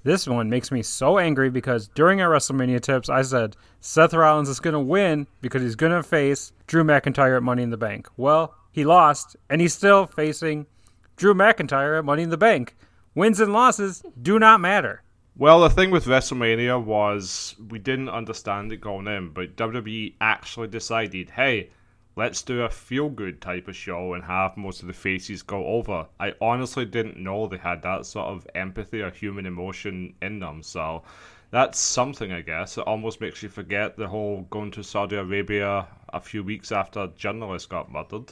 This 0.04 0.28
one 0.28 0.50
makes 0.50 0.72
me 0.72 0.84
so 0.84 1.18
angry 1.18 1.50
because 1.50 1.88
during 1.96 2.22
our 2.22 2.30
WrestleMania 2.30 2.80
tips, 2.82 3.10
I 3.10 3.24
said 3.24 3.56
Seth 3.80 4.14
Rollins 4.14 4.50
is 4.50 4.60
going 4.60 4.74
to 4.74 4.80
win 4.80 5.26
because 5.42 5.62
he's 5.62 5.76
going 5.76 5.94
to 5.94 6.04
face 6.04 6.52
Drew 6.68 6.84
McIntyre 6.84 7.38
at 7.38 7.44
Money 7.44 7.64
in 7.64 7.72
the 7.72 7.78
Bank. 7.78 8.08
Well, 8.16 8.54
he 8.72 8.84
lost, 8.84 9.36
and 9.50 9.62
he's 9.62 9.74
still 9.74 10.06
facing 10.06 10.68
Drew 11.16 11.34
McIntyre 11.34 11.98
at 11.98 12.06
Money 12.06 12.24
in 12.24 12.30
the 12.30 12.38
Bank. 12.38 12.76
Wins 13.16 13.40
and 13.40 13.54
losses 13.54 14.04
do 14.22 14.38
not 14.38 14.60
matter. 14.62 15.02
Well, 15.38 15.60
the 15.60 15.70
thing 15.70 15.92
with 15.92 16.06
WrestleMania 16.06 16.82
was 16.82 17.56
we 17.70 17.78
didn't 17.78 18.08
understand 18.08 18.72
it 18.72 18.80
going 18.80 19.06
in, 19.08 19.32
but 19.32 19.58
WWE 19.58 20.14
actually 20.22 20.70
decided, 20.70 21.30
hey, 21.30 21.72
let's 22.16 22.42
do 22.42 22.62
a 22.62 22.70
feel 22.70 23.10
good 23.10 23.42
type 23.42 23.68
of 23.68 23.76
show 23.76 24.14
and 24.14 24.24
have 24.24 24.56
most 24.56 24.80
of 24.80 24.88
the 24.88 24.94
faces 24.94 25.44
go 25.44 25.66
over. 25.66 26.08
I 26.22 26.36
honestly 26.40 26.86
didn't 26.86 27.18
know 27.18 27.48
they 27.48 27.58
had 27.58 27.82
that 27.82 28.06
sort 28.06 28.28
of 28.28 28.48
empathy 28.56 29.02
or 29.02 29.12
human 29.12 29.46
emotion 29.46 30.14
in 30.22 30.40
them. 30.40 30.64
So 30.64 31.04
that's 31.52 31.80
something, 31.80 32.32
I 32.32 32.40
guess. 32.40 32.78
It 32.78 32.88
almost 32.88 33.20
makes 33.20 33.44
you 33.44 33.50
forget 33.50 33.98
the 33.98 34.08
whole 34.08 34.48
going 34.50 34.72
to 34.72 34.84
Saudi 34.86 35.18
Arabia 35.18 35.86
a 36.14 36.22
few 36.22 36.46
weeks 36.46 36.72
after 36.72 37.02
a 37.02 37.08
journalist 37.10 37.68
got 37.68 37.92
murdered. 37.92 38.32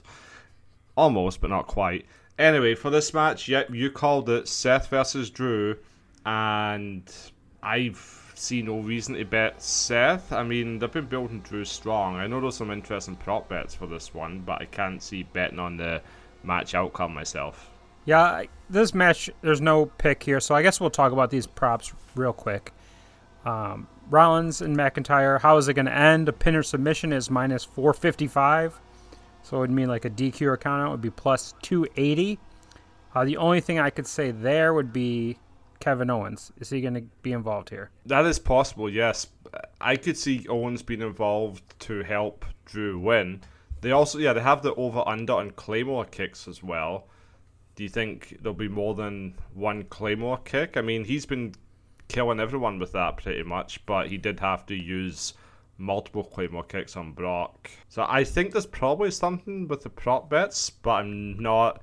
Almost, 0.95 1.41
but 1.41 1.49
not 1.49 1.67
quite. 1.67 2.05
Anyway, 2.39 2.75
for 2.75 2.89
this 2.89 3.13
match, 3.13 3.49
yep, 3.49 3.69
you 3.73 3.91
called 3.91 4.29
it 4.29 4.47
Seth 4.47 4.87
versus 4.87 5.29
Drew, 5.29 5.75
and 6.25 7.03
I've 7.61 8.33
seen 8.35 8.65
no 8.65 8.79
reason 8.79 9.15
to 9.15 9.25
bet 9.25 9.61
Seth. 9.61 10.31
I 10.31 10.43
mean, 10.43 10.79
they've 10.79 10.91
been 10.91 11.05
building 11.05 11.41
Drew 11.41 11.65
strong. 11.65 12.15
I 12.15 12.27
know 12.27 12.41
there's 12.41 12.55
some 12.55 12.71
interesting 12.71 13.15
prop 13.15 13.49
bets 13.49 13.73
for 13.73 13.87
this 13.87 14.13
one, 14.13 14.39
but 14.39 14.61
I 14.61 14.65
can't 14.65 15.01
see 15.01 15.23
betting 15.23 15.59
on 15.59 15.77
the 15.77 16.01
match 16.43 16.75
outcome 16.75 17.13
myself. 17.13 17.69
Yeah, 18.05 18.43
this 18.69 18.93
match, 18.93 19.29
there's 19.41 19.61
no 19.61 19.85
pick 19.85 20.23
here, 20.23 20.39
so 20.39 20.55
I 20.55 20.61
guess 20.61 20.81
we'll 20.81 20.89
talk 20.89 21.13
about 21.13 21.29
these 21.29 21.47
props 21.47 21.93
real 22.15 22.33
quick. 22.33 22.73
Um, 23.45 23.87
Rollins 24.09 24.61
and 24.61 24.75
McIntyre, 24.75 25.39
how 25.39 25.57
is 25.57 25.67
it 25.69 25.73
going 25.73 25.85
to 25.85 25.95
end? 25.95 26.27
A 26.27 26.33
pin 26.33 26.55
or 26.55 26.63
submission 26.63 27.13
is 27.13 27.29
minus 27.29 27.63
455, 27.63 28.79
so 29.41 29.57
it 29.57 29.59
would 29.61 29.71
mean 29.71 29.87
like 29.87 30.03
a 30.03 30.09
DQ 30.09 30.41
or 30.41 30.67
out 30.67 30.91
would 30.91 31.01
be 31.01 31.09
plus 31.09 31.53
280. 31.61 32.39
Uh, 33.15 33.23
the 33.23 33.37
only 33.37 33.61
thing 33.61 33.79
I 33.79 33.89
could 33.89 34.07
say 34.07 34.31
there 34.31 34.73
would 34.73 34.91
be 34.91 35.37
Kevin 35.83 36.09
Owens. 36.09 36.53
Is 36.61 36.69
he 36.69 36.79
going 36.79 36.93
to 36.93 37.01
be 37.23 37.33
involved 37.33 37.69
here? 37.69 37.89
That 38.05 38.25
is 38.25 38.39
possible, 38.39 38.89
yes. 38.89 39.27
I 39.81 39.97
could 39.97 40.17
see 40.17 40.47
Owens 40.47 40.81
being 40.81 41.01
involved 41.01 41.61
to 41.81 42.03
help 42.03 42.45
Drew 42.63 42.97
win. 42.97 43.41
They 43.81 43.91
also, 43.91 44.17
yeah, 44.17 44.31
they 44.31 44.39
have 44.39 44.61
the 44.61 44.73
over 44.75 45.03
under 45.05 45.37
and 45.41 45.53
Claymore 45.57 46.05
kicks 46.05 46.47
as 46.47 46.63
well. 46.63 47.07
Do 47.75 47.83
you 47.83 47.89
think 47.89 48.37
there'll 48.41 48.53
be 48.53 48.69
more 48.69 48.93
than 48.93 49.35
one 49.53 49.83
Claymore 49.83 50.37
kick? 50.45 50.77
I 50.77 50.81
mean, 50.81 51.03
he's 51.03 51.25
been 51.25 51.53
killing 52.07 52.39
everyone 52.39 52.79
with 52.79 52.93
that 52.93 53.17
pretty 53.17 53.43
much, 53.43 53.85
but 53.85 54.07
he 54.07 54.17
did 54.17 54.39
have 54.39 54.65
to 54.67 54.75
use 54.75 55.33
multiple 55.77 56.23
Claymore 56.23 56.63
kicks 56.63 56.95
on 56.95 57.11
Brock. 57.11 57.69
So 57.89 58.05
I 58.07 58.23
think 58.23 58.53
there's 58.53 58.65
probably 58.65 59.11
something 59.11 59.67
with 59.67 59.83
the 59.83 59.89
prop 59.89 60.29
bets, 60.29 60.69
but 60.69 60.91
I'm 60.91 61.37
not 61.39 61.81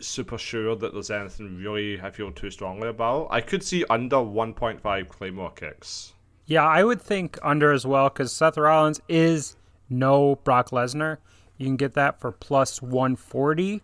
super 0.00 0.38
sure 0.38 0.74
that 0.76 0.92
there's 0.94 1.10
anything 1.10 1.56
really 1.58 2.00
I 2.00 2.10
feel 2.10 2.32
too 2.32 2.50
strongly 2.50 2.88
about. 2.88 3.28
I 3.30 3.40
could 3.40 3.62
see 3.62 3.84
under 3.90 4.16
1.5 4.16 5.08
Claymore 5.08 5.52
kicks. 5.52 6.12
Yeah, 6.46 6.64
I 6.66 6.82
would 6.82 7.02
think 7.02 7.38
under 7.42 7.72
as 7.72 7.86
well 7.86 8.08
because 8.08 8.32
Seth 8.32 8.56
Rollins 8.56 9.00
is 9.08 9.56
no 9.90 10.36
Brock 10.36 10.70
Lesnar. 10.70 11.18
You 11.58 11.66
can 11.66 11.76
get 11.76 11.94
that 11.94 12.20
for 12.20 12.32
plus 12.32 12.80
140. 12.80 13.82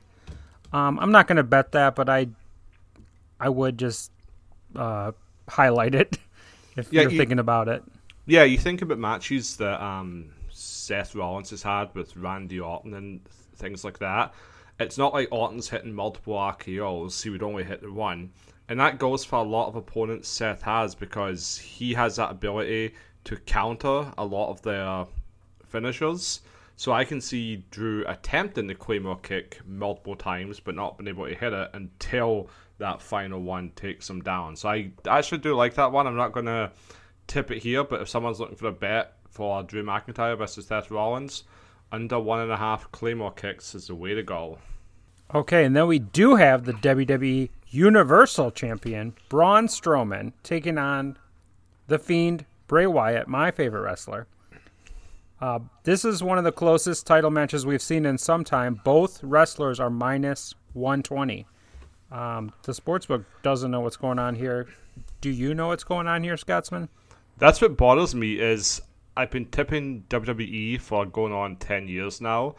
Um, 0.72 0.98
I'm 0.98 1.12
not 1.12 1.26
going 1.28 1.36
to 1.36 1.42
bet 1.42 1.72
that, 1.72 1.94
but 1.94 2.08
I 2.08 2.28
I 3.38 3.48
would 3.50 3.78
just 3.78 4.10
uh, 4.74 5.12
highlight 5.48 5.94
it 5.94 6.18
if 6.76 6.90
Yeah, 6.92 7.02
you're 7.02 7.10
you- 7.10 7.18
thinking 7.18 7.38
about 7.38 7.68
it. 7.68 7.82
Yeah, 8.26 8.44
you 8.44 8.56
think 8.56 8.80
about 8.80 8.98
matches 8.98 9.56
that 9.58 9.82
um, 9.84 10.30
Seth 10.50 11.14
Rollins 11.14 11.50
has 11.50 11.62
had 11.62 11.94
with 11.94 12.16
Randy 12.16 12.58
Orton 12.58 12.94
and 12.94 13.20
things 13.56 13.84
like 13.84 13.98
that. 13.98 14.32
It's 14.80 14.98
not 14.98 15.14
like 15.14 15.28
Orton's 15.30 15.68
hitting 15.68 15.92
multiple 15.92 16.34
RKO's, 16.34 17.22
he 17.22 17.30
would 17.30 17.42
only 17.42 17.64
hit 17.64 17.80
the 17.80 17.92
one. 17.92 18.32
And 18.68 18.80
that 18.80 18.98
goes 18.98 19.24
for 19.24 19.36
a 19.36 19.42
lot 19.42 19.68
of 19.68 19.76
opponents 19.76 20.28
Seth 20.28 20.62
has 20.62 20.94
because 20.94 21.58
he 21.58 21.94
has 21.94 22.16
that 22.16 22.30
ability 22.30 22.94
to 23.24 23.36
counter 23.36 24.12
a 24.18 24.24
lot 24.24 24.50
of 24.50 24.62
their 24.62 25.06
finishers. 25.66 26.40
So 26.76 26.92
I 26.92 27.04
can 27.04 27.20
see 27.20 27.64
Drew 27.70 28.04
attempting 28.08 28.66
the 28.66 28.74
Claymore 28.74 29.20
kick 29.20 29.60
multiple 29.66 30.16
times, 30.16 30.58
but 30.58 30.74
not 30.74 30.98
being 30.98 31.08
able 31.08 31.28
to 31.28 31.34
hit 31.34 31.52
it 31.52 31.70
until 31.72 32.48
that 32.78 33.00
final 33.00 33.40
one 33.40 33.70
takes 33.76 34.10
him 34.10 34.20
down. 34.22 34.56
So 34.56 34.68
I 34.70 34.90
actually 35.06 35.38
do 35.38 35.54
like 35.54 35.74
that 35.74 35.92
one. 35.92 36.06
I'm 36.06 36.16
not 36.16 36.32
going 36.32 36.46
to 36.46 36.72
tip 37.26 37.50
it 37.50 37.62
here, 37.62 37.84
but 37.84 38.00
if 38.00 38.08
someone's 38.08 38.40
looking 38.40 38.56
for 38.56 38.66
a 38.66 38.72
bet 38.72 39.16
for 39.28 39.62
Drew 39.62 39.84
McIntyre 39.84 40.36
versus 40.36 40.66
Seth 40.66 40.90
Rollins, 40.90 41.44
under 41.94 42.18
one 42.18 42.40
and 42.40 42.50
a 42.50 42.56
half 42.56 42.90
Claymore 42.90 43.32
kicks 43.32 43.74
is 43.74 43.86
the 43.86 43.94
way 43.94 44.14
to 44.14 44.22
go. 44.22 44.58
Okay, 45.32 45.64
and 45.64 45.74
then 45.74 45.86
we 45.86 45.98
do 45.98 46.34
have 46.34 46.64
the 46.64 46.72
WWE 46.72 47.48
Universal 47.68 48.50
Champion 48.50 49.14
Braun 49.28 49.68
Strowman 49.68 50.32
taking 50.42 50.76
on 50.76 51.16
the 51.86 51.98
Fiend 51.98 52.44
Bray 52.66 52.86
Wyatt, 52.86 53.28
my 53.28 53.50
favorite 53.50 53.82
wrestler. 53.82 54.26
Uh, 55.40 55.60
this 55.84 56.04
is 56.04 56.22
one 56.22 56.38
of 56.38 56.44
the 56.44 56.52
closest 56.52 57.06
title 57.06 57.30
matches 57.30 57.66
we've 57.66 57.82
seen 57.82 58.06
in 58.06 58.18
some 58.18 58.44
time. 58.44 58.80
Both 58.84 59.22
wrestlers 59.22 59.78
are 59.80 59.90
minus 59.90 60.54
120. 60.72 61.46
Um, 62.10 62.52
the 62.62 62.72
sportsbook 62.72 63.24
doesn't 63.42 63.70
know 63.70 63.80
what's 63.80 63.96
going 63.96 64.18
on 64.18 64.34
here. 64.34 64.68
Do 65.20 65.30
you 65.30 65.54
know 65.54 65.68
what's 65.68 65.84
going 65.84 66.06
on 66.06 66.22
here, 66.22 66.36
Scotsman? 66.36 66.88
That's 67.38 67.60
what 67.60 67.76
bothers 67.76 68.14
me 68.14 68.38
is 68.38 68.80
I've 69.16 69.30
been 69.30 69.46
tipping 69.46 70.04
WWE 70.08 70.80
for 70.80 71.06
going 71.06 71.32
on 71.32 71.56
ten 71.56 71.88
years 71.88 72.20
now, 72.20 72.56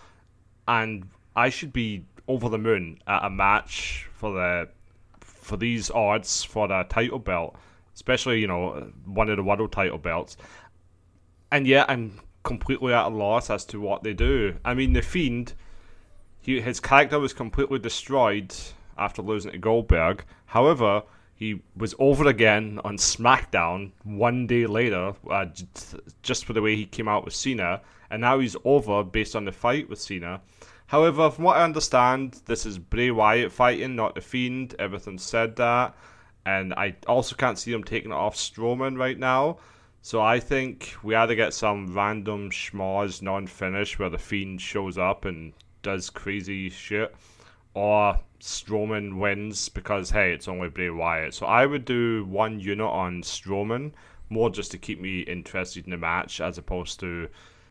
and 0.67 1.07
I 1.35 1.49
should 1.49 1.73
be 1.73 2.05
over 2.27 2.49
the 2.49 2.57
moon 2.57 2.99
at 3.07 3.25
a 3.25 3.29
match 3.29 4.07
for 4.13 4.33
the 4.33 4.69
for 5.19 5.57
these 5.57 5.91
odds 5.91 6.43
for 6.43 6.67
the 6.67 6.83
title 6.89 7.19
belt, 7.19 7.55
especially 7.93 8.39
you 8.39 8.47
know 8.47 8.91
one 9.05 9.29
of 9.29 9.37
the 9.37 9.43
world 9.43 9.71
title 9.71 9.97
belts, 9.97 10.37
and 11.51 11.67
yet 11.67 11.89
I'm 11.89 12.19
completely 12.43 12.93
at 12.93 13.07
a 13.07 13.09
loss 13.09 13.49
as 13.49 13.65
to 13.65 13.81
what 13.81 14.03
they 14.03 14.13
do. 14.13 14.55
I 14.63 14.73
mean, 14.73 14.93
the 14.93 15.01
Fiend, 15.01 15.53
he, 16.39 16.61
his 16.61 16.79
character 16.79 17.19
was 17.19 17.33
completely 17.33 17.79
destroyed 17.79 18.55
after 18.97 19.21
losing 19.21 19.51
to 19.51 19.57
Goldberg. 19.57 20.23
However, 20.45 21.03
he 21.35 21.61
was 21.75 21.93
over 21.99 22.27
again 22.27 22.79
on 22.85 22.97
SmackDown 22.97 23.91
one 24.03 24.47
day 24.47 24.65
later, 24.65 25.13
uh, 25.29 25.45
just 26.23 26.45
for 26.45 26.53
the 26.53 26.61
way 26.61 26.75
he 26.75 26.85
came 26.85 27.09
out 27.09 27.25
with 27.25 27.35
Cena, 27.35 27.81
and 28.09 28.21
now 28.21 28.39
he's 28.39 28.55
over 28.63 29.03
based 29.03 29.35
on 29.35 29.43
the 29.43 29.51
fight 29.51 29.89
with 29.89 29.99
Cena. 29.99 30.41
However, 30.87 31.29
from 31.29 31.43
what 31.43 31.57
I 31.57 31.63
understand, 31.63 32.41
this 32.45 32.65
is 32.65 32.77
Bray 32.77 33.11
Wyatt 33.11 33.51
fighting, 33.51 33.95
not 33.95 34.15
the 34.15 34.21
Fiend. 34.21 34.75
Everything 34.79 35.17
said 35.17 35.55
that, 35.57 35.95
and 36.45 36.73
I 36.75 36.95
also 37.07 37.35
can't 37.35 37.59
see 37.59 37.71
them 37.71 37.83
taking 37.83 38.11
it 38.11 38.15
off 38.15 38.35
Strowman 38.35 38.97
right 38.97 39.19
now. 39.19 39.57
So 40.03 40.21
I 40.21 40.39
think 40.39 40.95
we 41.03 41.15
either 41.15 41.33
get 41.33 41.55
some 41.55 41.93
random 41.93 42.51
schmoz 42.51 43.23
non-finish 43.23 43.97
where 43.97 44.11
the 44.11 44.19
Fiend 44.19 44.61
shows 44.61 44.97
up 44.97 45.25
and 45.25 45.51
does 45.81 46.11
crazy 46.11 46.69
shit, 46.69 47.13
or 47.73 48.19
Strowman 48.45 49.17
wins 49.17 49.69
because 49.69 50.11
hey, 50.11 50.31
it's 50.31 50.47
only 50.47 50.69
Bray 50.69 50.91
Wyatt. 50.91 51.33
So 51.33 51.47
I 51.47 51.65
would 51.65 51.83
do 51.83 52.25
one 52.25 52.59
unit 52.59 52.85
on 52.85 53.23
Strowman, 53.23 53.91
more 54.29 54.51
just 54.51 54.69
to 54.71 54.77
keep 54.77 55.01
me 55.01 55.21
interested 55.21 55.85
in 55.85 55.91
the 55.91 55.97
match 55.97 56.39
as 56.39 56.59
opposed 56.59 56.99
to 56.99 57.27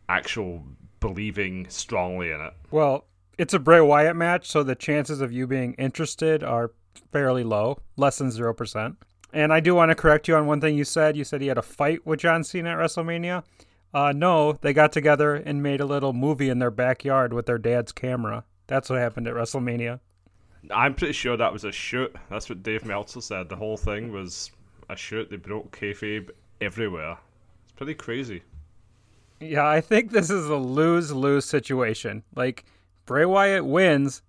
actual 0.09 0.64
believing 0.99 1.69
strongly 1.69 2.33
in 2.33 2.40
it. 2.40 2.54
Well, 2.73 3.07
it's 3.38 3.54
a 3.54 3.61
Bray 3.61 3.81
Wyatt 3.81 4.16
match, 4.16 4.49
so 4.49 4.64
the 4.64 4.75
chances 4.75 5.21
of 5.21 5.31
you 5.31 5.47
being 5.47 5.75
interested 5.75 6.43
are 6.43 6.73
fairly 7.12 7.45
low, 7.45 7.78
less 7.97 8.19
than 8.19 8.31
0%. 8.31 8.97
And 9.33 9.52
I 9.52 9.61
do 9.61 9.76
want 9.76 9.93
to 9.93 9.95
correct 9.95 10.26
you 10.26 10.35
on 10.35 10.47
one 10.47 10.61
thing 10.61 10.76
you 10.76 10.85
said. 10.85 11.16
You 11.16 11.23
said 11.23 11.40
he 11.40 11.47
had 11.47 11.59
a 11.59 11.62
fight 11.62 12.04
with 12.04 12.19
John 12.19 12.43
Cena 12.43 12.71
at 12.71 12.78
WrestleMania. 12.78 13.45
Uh, 13.93 14.12
no, 14.12 14.54
they 14.54 14.73
got 14.73 14.90
together 14.90 15.37
and 15.37 15.62
made 15.62 15.81
a 15.81 15.87
little 15.87 16.12
movie 16.12 16.49
in 16.49 16.59
their 16.59 16.73
backyard 16.73 17.33
with 17.33 17.47
their 17.47 17.59
dad's 17.59 17.93
camera. 17.93 18.45
That's 18.66 18.90
what 18.90 18.99
happened 18.99 19.28
at 19.28 19.35
WrestleMania. 19.35 20.00
I'm 20.71 20.94
pretty 20.94 21.12
sure 21.12 21.37
that 21.37 21.52
was 21.52 21.64
a 21.64 21.73
shoot. 21.73 22.14
That's 22.30 22.49
what 22.49 22.62
Dave 22.62 22.85
Meltzer 22.85 23.21
said. 23.21 23.49
The 23.49 23.56
whole 23.56 23.76
thing 23.76 24.12
was 24.12 24.50
a 24.88 24.97
shoot. 24.97 25.30
They 25.30 25.37
broke 25.37 25.76
kayfabe 25.76 26.30
everywhere. 26.61 27.16
It's 27.64 27.73
pretty 27.73 27.94
crazy. 27.94 28.42
Yeah, 29.40 29.66
I 29.66 29.80
think 29.80 30.11
this 30.11 30.30
is 30.30 30.47
a 30.49 30.56
lose 30.56 31.12
lose 31.12 31.44
situation. 31.44 32.23
Like, 32.35 32.64
Bray 33.04 33.25
Wyatt 33.25 33.64
wins, 33.64 34.23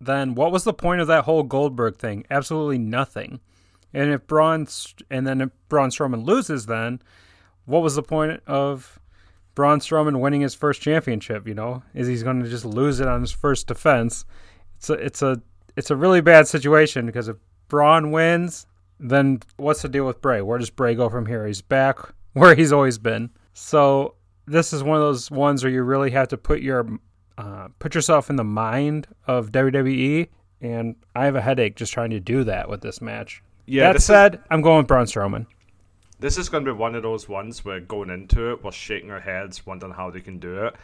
then 0.00 0.34
what 0.34 0.52
was 0.52 0.64
the 0.64 0.72
point 0.72 1.00
of 1.00 1.06
that 1.06 1.24
whole 1.24 1.42
Goldberg 1.42 1.96
thing? 1.96 2.26
Absolutely 2.30 2.78
nothing. 2.78 3.40
And 3.92 4.10
if 4.10 4.26
Braun, 4.26 4.66
and 5.10 5.26
then 5.26 5.40
if 5.40 5.50
Braun 5.68 5.90
Strowman 5.90 6.24
loses, 6.24 6.66
then 6.66 7.00
what 7.64 7.82
was 7.82 7.94
the 7.94 8.02
point 8.02 8.42
of 8.46 9.00
Braun 9.54 9.80
Strowman 9.80 10.20
winning 10.20 10.42
his 10.42 10.54
first 10.54 10.80
championship? 10.80 11.46
You 11.46 11.54
know, 11.54 11.82
is 11.94 12.06
he's 12.06 12.22
going 12.22 12.42
to 12.42 12.48
just 12.48 12.64
lose 12.64 13.00
it 13.00 13.08
on 13.08 13.20
his 13.20 13.32
first 13.32 13.66
defense? 13.66 14.24
It's 14.76 14.90
a, 14.90 14.94
it's 14.94 15.22
a, 15.22 15.42
it's 15.80 15.90
a 15.90 15.96
really 15.96 16.20
bad 16.20 16.46
situation 16.46 17.06
because 17.06 17.26
if 17.28 17.36
Braun 17.68 18.10
wins, 18.12 18.66
then 18.98 19.40
what's 19.56 19.80
the 19.82 19.88
deal 19.88 20.04
with 20.06 20.20
Bray? 20.20 20.42
Where 20.42 20.58
does 20.58 20.68
Bray 20.68 20.94
go 20.94 21.08
from 21.08 21.24
here? 21.24 21.46
He's 21.46 21.62
back 21.62 21.96
where 22.34 22.54
he's 22.54 22.70
always 22.72 22.98
been. 22.98 23.30
So 23.54 24.14
this 24.46 24.72
is 24.74 24.82
one 24.82 24.96
of 24.96 25.02
those 25.02 25.30
ones 25.30 25.64
where 25.64 25.72
you 25.72 25.82
really 25.82 26.10
have 26.10 26.28
to 26.28 26.36
put 26.36 26.60
your 26.60 26.86
uh, 27.38 27.68
put 27.78 27.94
yourself 27.94 28.28
in 28.28 28.36
the 28.36 28.44
mind 28.44 29.06
of 29.26 29.50
WWE, 29.52 30.28
and 30.60 30.96
I 31.16 31.24
have 31.24 31.36
a 31.36 31.40
headache 31.40 31.76
just 31.76 31.92
trying 31.94 32.10
to 32.10 32.20
do 32.20 32.44
that 32.44 32.68
with 32.68 32.82
this 32.82 33.00
match. 33.00 33.42
Yeah, 33.64 33.84
that 33.84 33.92
this 33.94 34.02
is- 34.02 34.06
said, 34.06 34.40
I'm 34.50 34.60
going 34.60 34.78
with 34.78 34.86
Braun 34.86 35.06
Strowman. 35.06 35.46
This 36.18 36.36
is 36.36 36.50
going 36.50 36.66
to 36.66 36.74
be 36.74 36.78
one 36.78 36.94
of 36.94 37.02
those 37.02 37.26
ones 37.30 37.64
where 37.64 37.80
going 37.80 38.10
into 38.10 38.50
it, 38.52 38.62
we're 38.62 38.72
shaking 38.72 39.10
our 39.10 39.20
heads, 39.20 39.64
wondering 39.64 39.94
how 39.94 40.10
they 40.10 40.20
can 40.20 40.38
do 40.38 40.66
it. 40.66 40.74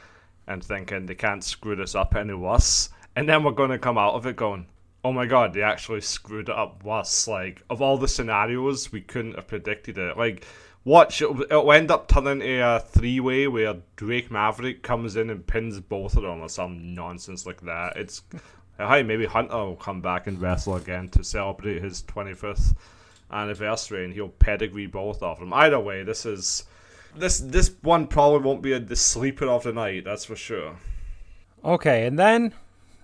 and 0.49 0.65
thinking 0.65 1.05
they 1.05 1.15
can't 1.15 1.43
screw 1.45 1.77
this 1.77 1.95
up 1.95 2.15
any 2.15 2.33
worse. 2.33 2.89
And 3.17 3.29
then 3.29 3.43
we're 3.43 3.51
going 3.51 3.71
to 3.71 3.79
come 3.79 3.99
out 3.99 4.15
of 4.15 4.25
it 4.27 4.37
going, 4.37 4.67
oh 5.07 5.13
my 5.13 5.25
god, 5.25 5.55
they 5.55 5.63
actually 5.63 6.01
screwed 6.01 6.49
it 6.49 6.57
up 6.57 6.83
worse. 6.83 7.29
Like, 7.29 7.63
of 7.71 7.81
all 7.81 7.97
the 7.97 8.09
scenarios, 8.09 8.91
we 8.91 9.01
couldn't 9.01 9.37
have 9.37 9.47
predicted 9.47 9.99
it. 9.99 10.17
Like, 10.17 10.45
watch, 10.85 11.23
it'll, 11.23 11.43
it'll 11.43 11.73
end 11.73 11.93
up 11.93 12.09
turning 12.09 12.43
into 12.43 12.67
a 12.67 12.81
three 12.81 13.21
way 13.21 13.47
where 13.47 13.77
Drake 13.95 14.33
Maverick 14.33 14.83
comes 14.83 15.15
in 15.15 15.31
and 15.31 15.47
pins 15.47 15.79
both 15.79 16.17
of 16.17 16.25
them 16.25 16.41
or 16.41 16.49
some 16.49 16.93
nonsense 16.95 17.47
like 17.47 17.61
that. 17.63 17.97
It's. 17.97 18.23
Hi, 18.79 19.03
maybe 19.03 19.25
Hunter 19.25 19.57
will 19.57 19.77
come 19.77 20.03
back 20.03 20.27
and 20.27 20.39
wrestle 20.39 20.77
again 20.77 21.09
to 21.11 21.25
celebrate 21.25 21.83
his 21.83 22.03
25th 22.03 22.75
anniversary 23.31 24.05
and 24.05 24.13
he'll 24.13 24.29
pedigree 24.29 24.87
both 24.87 25.23
of 25.23 25.39
them. 25.39 25.53
Either 25.53 25.81
way, 25.81 26.03
this 26.03 26.27
is. 26.27 26.65
This 27.17 27.39
this 27.39 27.71
one 27.81 28.09
probably 28.09 28.41
won't 28.41 28.61
be 28.61 28.73
a, 28.73 28.81
the 28.81 28.97
sleeper 28.97 29.47
of 29.47 29.63
the 29.63 29.73
night, 29.73 30.05
that's 30.05 30.27
for 30.27 30.37
sure. 30.37 30.77
Okay, 31.65 32.07
and 32.07 32.19
then 32.19 32.53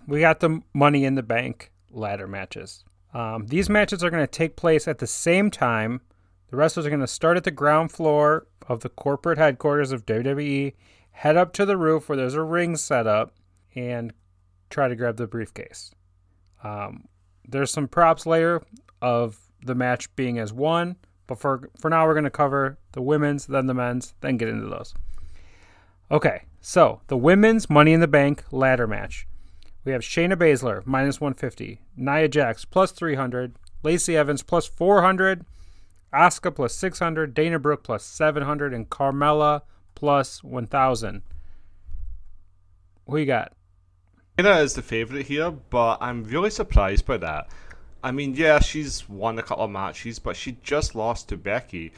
we 0.06 0.20
got 0.20 0.40
the 0.40 0.60
Money 0.74 1.06
in 1.06 1.14
the 1.14 1.22
Bank 1.22 1.71
ladder 1.92 2.26
matches. 2.26 2.84
Um, 3.14 3.46
these 3.46 3.68
matches 3.68 4.02
are 4.02 4.10
going 4.10 4.22
to 4.22 4.30
take 4.30 4.56
place 4.56 4.88
at 4.88 4.98
the 4.98 5.06
same 5.06 5.50
time. 5.50 6.00
The 6.50 6.56
wrestlers 6.56 6.86
are 6.86 6.90
going 6.90 7.00
to 7.00 7.06
start 7.06 7.36
at 7.36 7.44
the 7.44 7.50
ground 7.50 7.92
floor 7.92 8.46
of 8.68 8.80
the 8.80 8.88
corporate 8.88 9.38
headquarters 9.38 9.92
of 9.92 10.06
WWE, 10.06 10.74
head 11.10 11.36
up 11.36 11.52
to 11.54 11.66
the 11.66 11.76
roof 11.76 12.08
where 12.08 12.16
there's 12.16 12.34
a 12.34 12.42
ring 12.42 12.76
set 12.76 13.06
up, 13.06 13.34
and 13.74 14.12
try 14.70 14.88
to 14.88 14.96
grab 14.96 15.16
the 15.16 15.26
briefcase. 15.26 15.94
Um, 16.64 17.08
there's 17.46 17.70
some 17.70 17.88
props 17.88 18.26
later 18.26 18.62
of 19.00 19.38
the 19.64 19.74
match 19.74 20.14
being 20.16 20.38
as 20.38 20.52
one, 20.52 20.96
but 21.26 21.38
for 21.38 21.70
for 21.78 21.90
now 21.90 22.06
we're 22.06 22.14
going 22.14 22.24
to 22.24 22.30
cover 22.30 22.78
the 22.92 23.02
women's, 23.02 23.46
then 23.46 23.66
the 23.66 23.74
men's, 23.74 24.14
then 24.20 24.36
get 24.36 24.48
into 24.48 24.66
those. 24.66 24.94
Okay, 26.10 26.44
so 26.60 27.00
the 27.06 27.16
women's 27.16 27.70
Money 27.70 27.92
in 27.92 28.00
the 28.00 28.08
Bank 28.08 28.44
ladder 28.50 28.86
match. 28.86 29.26
We 29.84 29.92
have 29.92 30.02
Shayna 30.02 30.36
Baszler 30.36 30.86
minus 30.86 31.20
150, 31.20 31.80
Nia 31.96 32.28
Jax 32.28 32.64
plus 32.64 32.92
300, 32.92 33.56
Lacey 33.82 34.16
Evans 34.16 34.42
plus 34.42 34.66
400, 34.66 35.44
Asuka 36.14 36.54
plus 36.54 36.74
600, 36.76 37.34
Dana 37.34 37.58
Brooke 37.58 37.82
plus 37.82 38.04
700, 38.04 38.72
and 38.72 38.88
Carmella 38.88 39.62
plus 39.94 40.44
1,000. 40.44 41.22
Who 43.08 43.16
you 43.16 43.26
got? 43.26 43.52
Dana 44.36 44.58
is 44.60 44.74
the 44.74 44.82
favourite 44.82 45.26
here, 45.26 45.50
but 45.50 45.98
I'm 46.00 46.24
really 46.24 46.50
surprised 46.50 47.04
by 47.04 47.16
that. 47.18 47.50
I 48.04 48.12
mean, 48.12 48.34
yeah, 48.34 48.60
she's 48.60 49.08
won 49.08 49.38
a 49.38 49.42
couple 49.42 49.64
of 49.64 49.70
matches, 49.70 50.18
but 50.18 50.36
she 50.36 50.58
just 50.62 50.94
lost 50.94 51.28
to 51.28 51.36
Becky. 51.36 51.92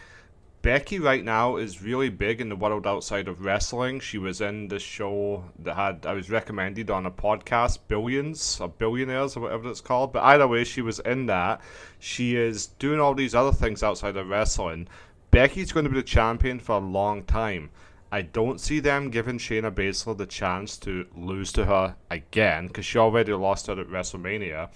Becky 0.64 0.98
right 0.98 1.22
now 1.22 1.56
is 1.56 1.82
really 1.82 2.08
big 2.08 2.40
in 2.40 2.48
the 2.48 2.56
world 2.56 2.86
outside 2.86 3.28
of 3.28 3.44
wrestling. 3.44 4.00
She 4.00 4.16
was 4.16 4.40
in 4.40 4.68
the 4.68 4.78
show 4.78 5.44
that 5.58 5.76
had 5.76 6.06
I 6.06 6.14
was 6.14 6.30
recommended 6.30 6.90
on 6.90 7.04
a 7.04 7.10
podcast, 7.10 7.80
Billions 7.86 8.58
or 8.62 8.68
Billionaires 8.68 9.36
or 9.36 9.40
whatever 9.40 9.68
it's 9.68 9.82
called. 9.82 10.14
But 10.14 10.22
either 10.22 10.48
way, 10.48 10.64
she 10.64 10.80
was 10.80 11.00
in 11.00 11.26
that. 11.26 11.60
She 11.98 12.34
is 12.34 12.68
doing 12.78 12.98
all 12.98 13.14
these 13.14 13.34
other 13.34 13.52
things 13.52 13.82
outside 13.82 14.16
of 14.16 14.30
wrestling. 14.30 14.88
Becky's 15.30 15.70
going 15.70 15.84
to 15.84 15.90
be 15.90 15.96
the 15.96 16.02
champion 16.02 16.58
for 16.58 16.76
a 16.76 16.78
long 16.78 17.24
time. 17.24 17.68
I 18.10 18.22
don't 18.22 18.58
see 18.58 18.80
them 18.80 19.10
giving 19.10 19.36
Shayna 19.36 19.70
Baszler 19.70 20.16
the 20.16 20.24
chance 20.24 20.78
to 20.78 21.06
lose 21.14 21.52
to 21.52 21.66
her 21.66 21.96
again 22.10 22.68
because 22.68 22.86
she 22.86 22.96
already 22.96 23.34
lost 23.34 23.66
her 23.66 23.78
at 23.78 23.88
WrestleMania 23.88 24.70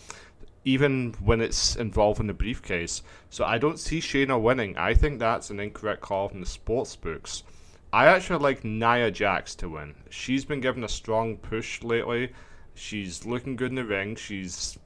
even 0.64 1.14
when 1.20 1.40
it's 1.40 1.76
involving 1.76 2.26
the 2.26 2.34
briefcase. 2.34 3.02
So 3.30 3.44
I 3.44 3.58
don't 3.58 3.78
see 3.78 4.00
Shayna 4.00 4.40
winning. 4.40 4.76
I 4.76 4.94
think 4.94 5.18
that's 5.18 5.50
an 5.50 5.60
incorrect 5.60 6.00
call 6.00 6.28
from 6.28 6.40
the 6.40 6.46
sports 6.46 6.96
books. 6.96 7.42
I 7.92 8.06
actually 8.06 8.40
like 8.40 8.64
Nia 8.64 9.10
Jax 9.10 9.54
to 9.56 9.70
win. 9.70 9.94
She's 10.10 10.44
been 10.44 10.60
given 10.60 10.84
a 10.84 10.88
strong 10.88 11.36
push 11.38 11.82
lately. 11.82 12.32
She's 12.74 13.24
looking 13.24 13.56
good 13.56 13.70
in 13.70 13.76
the 13.76 13.84
ring. 13.84 14.14
She's 14.14 14.78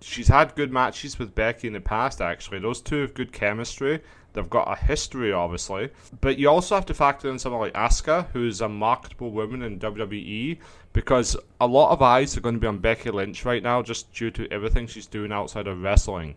she's 0.00 0.28
had 0.28 0.54
good 0.54 0.72
matches 0.72 1.18
with 1.18 1.34
Becky 1.34 1.66
in 1.66 1.74
the 1.74 1.80
past 1.80 2.20
actually. 2.20 2.60
Those 2.60 2.80
two 2.80 3.02
have 3.02 3.14
good 3.14 3.32
chemistry. 3.32 4.00
They've 4.38 4.48
got 4.48 4.70
a 4.70 4.76
history 4.76 5.32
obviously. 5.32 5.90
But 6.20 6.38
you 6.38 6.48
also 6.48 6.76
have 6.76 6.86
to 6.86 6.94
factor 6.94 7.28
in 7.28 7.40
someone 7.40 7.60
like 7.60 7.72
Asuka, 7.72 8.28
who's 8.28 8.60
a 8.60 8.68
marketable 8.68 9.32
woman 9.32 9.62
in 9.62 9.80
WWE, 9.80 10.58
because 10.92 11.36
a 11.60 11.66
lot 11.66 11.90
of 11.90 12.02
eyes 12.02 12.36
are 12.36 12.40
going 12.40 12.54
to 12.54 12.60
be 12.60 12.68
on 12.68 12.78
Becky 12.78 13.10
Lynch 13.10 13.44
right 13.44 13.64
now 13.64 13.82
just 13.82 14.12
due 14.12 14.30
to 14.30 14.46
everything 14.52 14.86
she's 14.86 15.06
doing 15.06 15.32
outside 15.32 15.66
of 15.66 15.82
wrestling. 15.82 16.36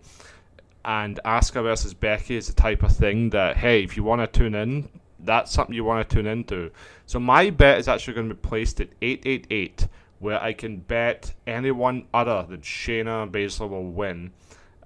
And 0.84 1.20
Asuka 1.26 1.62
versus 1.62 1.94
Becky 1.94 2.38
is 2.38 2.48
the 2.48 2.54
type 2.54 2.82
of 2.82 2.92
thing 2.92 3.30
that, 3.30 3.58
hey, 3.58 3.84
if 3.84 3.96
you 3.96 4.04
want 4.04 4.22
to 4.22 4.40
tune 4.40 4.56
in, 4.56 4.90
that's 5.20 5.52
something 5.52 5.76
you 5.76 5.84
want 5.84 6.10
to 6.10 6.16
tune 6.16 6.26
into. 6.26 6.72
So 7.06 7.20
my 7.20 7.52
bet 7.52 7.78
is 7.78 7.88
actually 7.88 8.16
going 8.16 8.30
to 8.30 8.34
be 8.34 8.42
placed 8.42 8.82
at 8.82 8.90
888, 9.04 9.88
where 10.18 10.42
I 10.42 10.54
can 10.54 10.78
bet 10.78 11.36
anyone 11.46 12.08
other 12.16 12.48
than 12.50 12.62
Shayna 12.62 13.30
Baszler 13.30 13.70
will 13.70 13.92
win. 13.92 14.32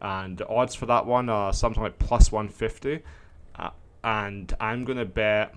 And 0.06 0.38
the 0.38 0.48
odds 0.48 0.76
for 0.76 0.86
that 0.86 1.08
one 1.08 1.30
are 1.30 1.52
something 1.52 1.82
like 1.82 1.98
plus 1.98 2.32
150. 2.32 3.02
Uh, 3.56 3.72
and 4.04 4.54
I'm 4.60 4.86
going 4.86 5.00
to 5.00 5.06
bet 5.06 5.56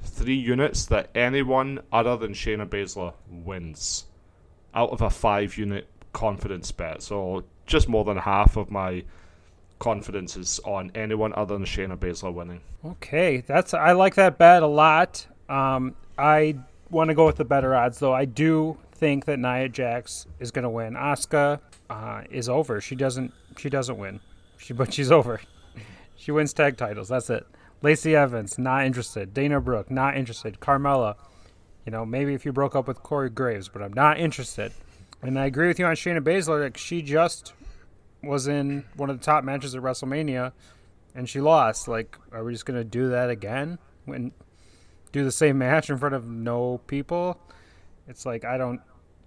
three 0.00 0.36
units 0.36 0.86
that 0.86 1.10
anyone 1.12 1.80
other 1.92 2.16
than 2.16 2.32
Shayna 2.32 2.68
Baszler 2.68 3.14
wins 3.28 4.04
out 4.74 4.90
of 4.90 5.02
a 5.02 5.10
five 5.10 5.58
unit 5.58 5.88
confidence 6.12 6.70
bet. 6.70 7.02
So 7.02 7.42
just 7.66 7.88
more 7.88 8.04
than 8.04 8.16
half 8.16 8.56
of 8.56 8.70
my 8.70 9.02
confidence 9.80 10.36
is 10.36 10.60
on 10.64 10.92
anyone 10.94 11.32
other 11.34 11.54
than 11.54 11.64
Shayna 11.64 11.98
Baszler 11.98 12.32
winning. 12.32 12.60
Okay, 12.84 13.38
that's 13.40 13.74
I 13.74 13.90
like 13.90 14.14
that 14.14 14.38
bet 14.38 14.62
a 14.62 14.68
lot. 14.68 15.26
Um, 15.48 15.96
I 16.16 16.54
want 16.90 17.08
to 17.08 17.14
go 17.14 17.26
with 17.26 17.38
the 17.38 17.44
better 17.44 17.74
odds 17.74 17.98
though. 17.98 18.14
I 18.14 18.24
do 18.24 18.78
think 19.00 19.24
that 19.24 19.38
Nia 19.38 19.68
Jax 19.68 20.26
is 20.38 20.50
going 20.50 20.62
to 20.62 20.70
win. 20.70 20.94
Asuka 20.94 21.58
uh, 21.88 22.22
is 22.30 22.48
over. 22.48 22.80
She 22.80 22.94
doesn't. 22.94 23.32
She 23.56 23.70
doesn't 23.70 23.98
win. 23.98 24.20
She 24.58 24.74
but 24.74 24.92
she's 24.92 25.10
over. 25.10 25.40
she 26.16 26.30
wins 26.30 26.52
tag 26.52 26.76
titles. 26.76 27.08
That's 27.08 27.30
it. 27.30 27.46
Lacey 27.82 28.14
Evans 28.14 28.58
not 28.58 28.84
interested. 28.84 29.32
Dana 29.32 29.60
Brooke 29.60 29.90
not 29.90 30.16
interested. 30.16 30.60
Carmella, 30.60 31.16
you 31.86 31.90
know 31.90 32.04
maybe 32.04 32.34
if 32.34 32.44
you 32.44 32.52
broke 32.52 32.76
up 32.76 32.86
with 32.86 33.02
Corey 33.02 33.30
Graves, 33.30 33.68
but 33.68 33.82
I'm 33.82 33.94
not 33.94 34.20
interested. 34.20 34.72
And 35.22 35.38
I 35.38 35.46
agree 35.46 35.66
with 35.66 35.78
you 35.78 35.86
on 35.86 35.94
Shayna 35.94 36.20
Baszler. 36.20 36.62
Like 36.62 36.76
she 36.76 37.02
just 37.02 37.54
was 38.22 38.46
in 38.46 38.84
one 38.96 39.08
of 39.08 39.18
the 39.18 39.24
top 39.24 39.44
matches 39.44 39.74
at 39.74 39.82
WrestleMania, 39.82 40.52
and 41.14 41.26
she 41.26 41.40
lost. 41.40 41.88
Like, 41.88 42.18
are 42.32 42.44
we 42.44 42.52
just 42.52 42.66
gonna 42.66 42.84
do 42.84 43.08
that 43.08 43.30
again? 43.30 43.78
When 44.04 44.32
do 45.10 45.24
the 45.24 45.32
same 45.32 45.58
match 45.58 45.88
in 45.88 45.96
front 45.96 46.14
of 46.14 46.28
no 46.28 46.78
people? 46.86 47.40
It's 48.06 48.26
like 48.26 48.44
I 48.44 48.58
don't 48.58 48.80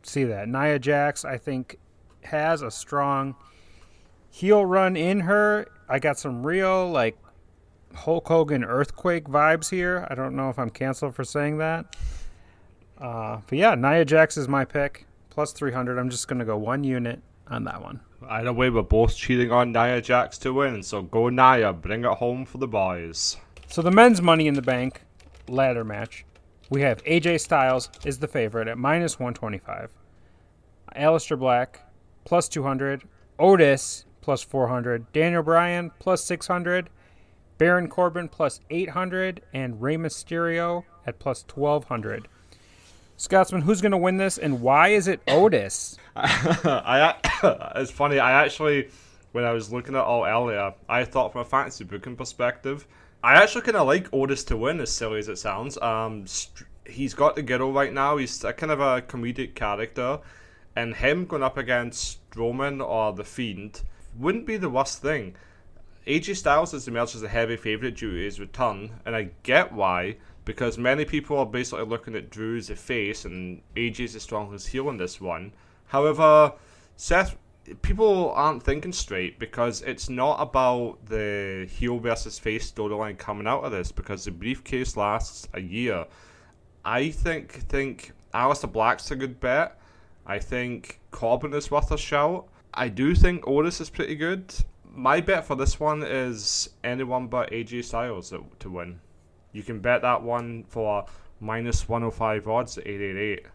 see 0.03 0.23
that. 0.25 0.47
Nia 0.47 0.79
Jax, 0.79 1.25
I 1.25 1.37
think, 1.37 1.77
has 2.23 2.61
a 2.61 2.71
strong 2.71 3.35
heel 4.29 4.65
run 4.65 4.95
in 4.95 5.21
her. 5.21 5.67
I 5.87 5.99
got 5.99 6.17
some 6.17 6.45
real 6.45 6.89
like 6.89 7.17
Hulk 7.95 8.27
Hogan 8.27 8.63
earthquake 8.63 9.25
vibes 9.25 9.69
here. 9.69 10.07
I 10.09 10.15
don't 10.15 10.35
know 10.35 10.49
if 10.49 10.57
I'm 10.57 10.69
canceled 10.69 11.15
for 11.15 11.23
saying 11.23 11.57
that. 11.59 11.95
Uh, 12.97 13.41
but 13.47 13.57
yeah, 13.57 13.75
Nia 13.75 14.05
Jax 14.05 14.37
is 14.37 14.47
my 14.47 14.65
pick. 14.65 15.05
Plus 15.29 15.51
300. 15.51 15.97
I'm 15.97 16.09
just 16.09 16.27
going 16.27 16.39
to 16.39 16.45
go 16.45 16.57
one 16.57 16.83
unit 16.83 17.21
on 17.47 17.63
that 17.63 17.81
one. 17.81 17.99
Either 18.29 18.53
way, 18.53 18.69
we're 18.69 18.83
both 18.83 19.15
cheating 19.15 19.51
on 19.51 19.71
Nia 19.71 20.01
Jax 20.01 20.37
to 20.39 20.53
win, 20.53 20.83
so 20.83 21.01
go 21.01 21.29
Nia, 21.29 21.73
bring 21.73 22.05
it 22.05 22.11
home 22.11 22.45
for 22.45 22.57
the 22.57 22.67
boys. 22.67 23.37
So 23.67 23.81
the 23.81 23.91
men's 23.91 24.21
Money 24.21 24.47
in 24.47 24.53
the 24.53 24.61
Bank 24.61 25.01
ladder 25.47 25.83
match, 25.83 26.25
we 26.69 26.81
have 26.81 27.03
AJ 27.03 27.41
Styles 27.41 27.89
is 28.05 28.19
the 28.19 28.27
favorite 28.27 28.67
at 28.67 28.77
minus 28.77 29.19
125. 29.19 29.91
Aleister 30.95 31.37
Black 31.37 31.81
plus 32.25 32.47
200. 32.47 33.03
Otis 33.39 34.05
plus 34.21 34.43
400. 34.43 35.11
Daniel 35.11 35.43
Bryan 35.43 35.91
plus 35.99 36.23
600. 36.23 36.89
Baron 37.57 37.87
Corbin 37.87 38.27
plus 38.27 38.59
800. 38.69 39.41
And 39.53 39.81
Rey 39.81 39.97
Mysterio 39.97 40.83
at 41.05 41.19
plus 41.19 41.43
1200. 41.53 42.27
Scotsman, 43.17 43.61
who's 43.61 43.81
going 43.81 43.91
to 43.91 43.97
win 43.97 44.17
this 44.17 44.37
and 44.37 44.61
why 44.61 44.89
is 44.89 45.07
it 45.07 45.21
Otis? 45.27 45.97
I 46.15 47.15
it's 47.75 47.91
funny. 47.91 48.19
I 48.19 48.43
actually, 48.43 48.89
when 49.31 49.43
I 49.43 49.51
was 49.51 49.71
looking 49.71 49.95
at 49.95 50.01
all 50.01 50.25
earlier, 50.25 50.73
I 50.89 51.05
thought 51.05 51.31
from 51.31 51.41
a 51.41 51.45
fantasy 51.45 51.83
booking 51.83 52.15
perspective, 52.15 52.87
I 53.23 53.35
actually 53.35 53.61
kind 53.61 53.77
of 53.77 53.87
like 53.87 54.13
Otis 54.13 54.43
to 54.45 54.57
win, 54.57 54.81
as 54.81 54.91
silly 54.91 55.19
as 55.19 55.29
it 55.29 55.37
sounds. 55.37 55.77
Um, 55.77 56.27
st- 56.27 56.67
he's 56.85 57.13
got 57.13 57.37
the 57.37 57.41
ghetto 57.41 57.71
right 57.71 57.93
now. 57.93 58.17
He's 58.17 58.43
a 58.43 58.51
kind 58.51 58.71
of 58.71 58.81
a 58.81 59.01
comedic 59.01 59.55
character, 59.55 60.19
and 60.75 60.95
him 60.95 61.25
going 61.25 61.41
up 61.41 61.57
against 61.57 62.29
Strowman 62.29 62.85
or 62.85 63.13
the 63.13 63.23
Fiend 63.23 63.83
wouldn't 64.17 64.45
be 64.45 64.57
the 64.57 64.69
worst 64.69 65.01
thing. 65.01 65.35
AJ 66.05 66.35
Styles 66.35 66.73
has 66.73 66.85
emerged 66.85 67.15
as 67.15 67.23
a 67.23 67.29
heavy 67.29 67.55
favourite 67.55 67.95
due 67.95 68.11
to 68.11 68.17
his 68.17 68.41
return, 68.41 68.99
and 69.05 69.15
I 69.15 69.29
get 69.43 69.71
why, 69.71 70.17
because 70.43 70.77
many 70.77 71.05
people 71.05 71.37
are 71.37 71.45
basically 71.45 71.85
looking 71.85 72.15
at 72.15 72.29
Drew 72.29 72.57
as 72.57 72.69
a 72.69 72.75
face 72.75 73.23
and 73.23 73.61
AJ 73.77 74.03
as 74.03 74.13
the 74.13 74.19
strongest 74.19 74.67
heel 74.67 74.89
in 74.89 74.97
this 74.97 75.21
one. 75.21 75.53
However, 75.87 76.53
Seth, 76.97 77.37
people 77.81 78.31
aren't 78.31 78.63
thinking 78.63 78.91
straight 78.91 79.39
because 79.39 79.81
it's 79.83 80.09
not 80.09 80.41
about 80.41 80.97
the 81.05 81.67
heel 81.71 81.99
versus 81.99 82.37
face 82.37 82.69
storyline 82.71 83.17
coming 83.17 83.47
out 83.47 83.63
of 83.63 83.71
this 83.71 83.91
because 83.91 84.25
the 84.25 84.31
briefcase 84.31 84.97
lasts 84.97 85.47
a 85.53 85.61
year. 85.61 86.05
I 86.83 87.09
think 87.09 87.51
think 87.69 88.11
Aleister 88.33 88.71
Black's 88.71 89.11
a 89.11 89.15
good 89.15 89.39
bet. 89.39 89.79
I 90.25 90.39
think 90.39 90.99
Corbin 91.11 91.53
is 91.53 91.71
worth 91.71 91.91
a 91.91 91.97
shout. 91.97 92.47
I 92.73 92.87
do 92.89 93.13
think 93.13 93.47
Otis 93.47 93.79
is 93.81 93.89
pretty 93.89 94.15
good. 94.15 94.53
My 94.95 95.21
bet 95.21 95.45
for 95.45 95.55
this 95.55 95.79
one 95.79 96.03
is 96.03 96.69
anyone 96.83 97.27
but 97.27 97.51
AJ 97.51 97.85
Styles 97.85 98.33
to, 98.59 98.69
win. 98.69 98.99
You 99.51 99.63
can 99.63 99.79
bet 99.79 100.01
that 100.01 100.21
one 100.21 100.63
for 100.67 101.05
minus 101.39 101.87
105 101.87 102.47
odds 102.47 102.77
at 102.77 102.87
888. 102.87 103.45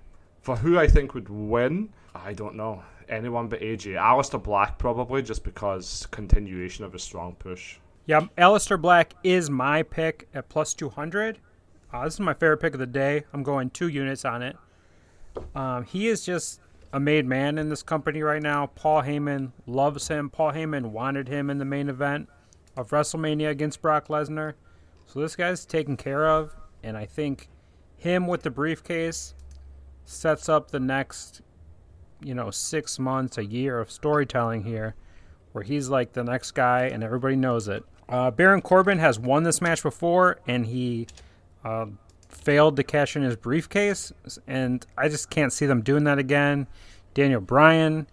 For 0.41 0.57
who 0.57 0.79
I 0.79 0.87
think 0.87 1.15
would 1.15 1.29
win, 1.29 1.91
I 2.15 2.33
don't 2.33 2.55
know. 2.55 2.83
Anyone 3.09 3.49
but 3.49 3.61
AJ. 3.61 3.95
Aleister 3.95 4.43
Black 4.43 4.79
probably, 4.79 5.23
just 5.23 5.45
because 5.45 6.07
continuation 6.11 6.85
of 6.85 6.95
a 6.95 6.99
strong 6.99 7.35
push. 7.35 7.77
Yeah, 8.07 8.23
Aleister 8.37 8.81
Black 8.81 9.15
is 9.23 9.51
my 9.51 9.83
pick 9.83 10.29
at 10.35 10.49
plus 10.49 10.75
200. 10.75 11.39
Uh, 11.93 12.05
this 12.05 12.15
is 12.15 12.21
my 12.21 12.35
favorite 12.35 12.59
pick 12.59 12.75
of 12.75 12.81
the 12.81 12.87
day. 12.87 13.25
I'm 13.33 13.43
going 13.43 13.71
two 13.71 13.89
units 13.89 14.25
on 14.25 14.43
it. 14.43 14.57
Um, 15.55 15.85
he 15.85 16.09
is 16.09 16.25
just 16.25 16.61
a 16.93 17.01
made 17.01 17.27
man 17.27 17.59
in 17.59 17.69
this 17.69 17.83
company 17.83 18.23
right 18.23 18.43
now. 18.43 18.67
Paul 18.67 19.03
Heyman 19.03 19.53
loves 19.67 20.09
him. 20.09 20.31
Paul 20.31 20.53
Heyman 20.53 20.87
wanted 20.87 21.29
him 21.29 21.51
in 21.51 21.59
the 21.59 21.65
main 21.65 21.89
event 21.89 22.29
of 22.77 22.91
WrestleMania 22.91 23.51
against 23.51 23.83
Brock 23.83 24.09
Lesnar. 24.09 24.55
So 25.07 25.21
this 25.21 25.37
guy's 25.37 25.65
taken 25.65 25.97
care 25.97 26.29
of, 26.29 26.55
and 26.83 26.97
I 26.97 27.07
think 27.07 27.49
him 27.97 28.27
with 28.27 28.43
the 28.43 28.51
briefcase 28.51 29.35
sets 30.05 30.49
up 30.49 30.71
the 30.71 30.81
next, 30.81 31.43
you 32.23 32.35
know, 32.35 32.51
six 32.51 32.99
months, 32.99 33.39
a 33.39 33.45
year 33.45 33.79
of 33.79 33.91
storytelling 33.91 34.63
here, 34.63 34.95
where 35.53 35.65
he's 35.65 35.89
like 35.89 36.13
the 36.13 36.25
next 36.25 36.53
guy 36.53 36.87
and 36.87 37.03
everybody 37.03 37.37
knows 37.37 37.69
it. 37.69 37.85
Uh, 38.09 38.31
Baron 38.31 38.63
Corbin 38.63 38.99
has 38.99 39.19
won 39.19 39.43
this 39.43 39.61
match 39.61 39.83
before, 39.83 40.39
and 40.47 40.67
he 40.67 41.07
uh, 41.65 41.87
failed 42.29 42.77
to 42.77 42.83
cash 42.83 43.17
in 43.17 43.23
his 43.23 43.37
briefcase, 43.37 44.13
and 44.47 44.87
I 44.97 45.09
just 45.09 45.29
can't 45.31 45.53
see 45.53 45.67
them 45.67 45.83
doing 45.83 46.05
that 46.05 46.19
again. 46.19 46.67
Daniel 47.13 47.41
Bryan, 47.41 48.07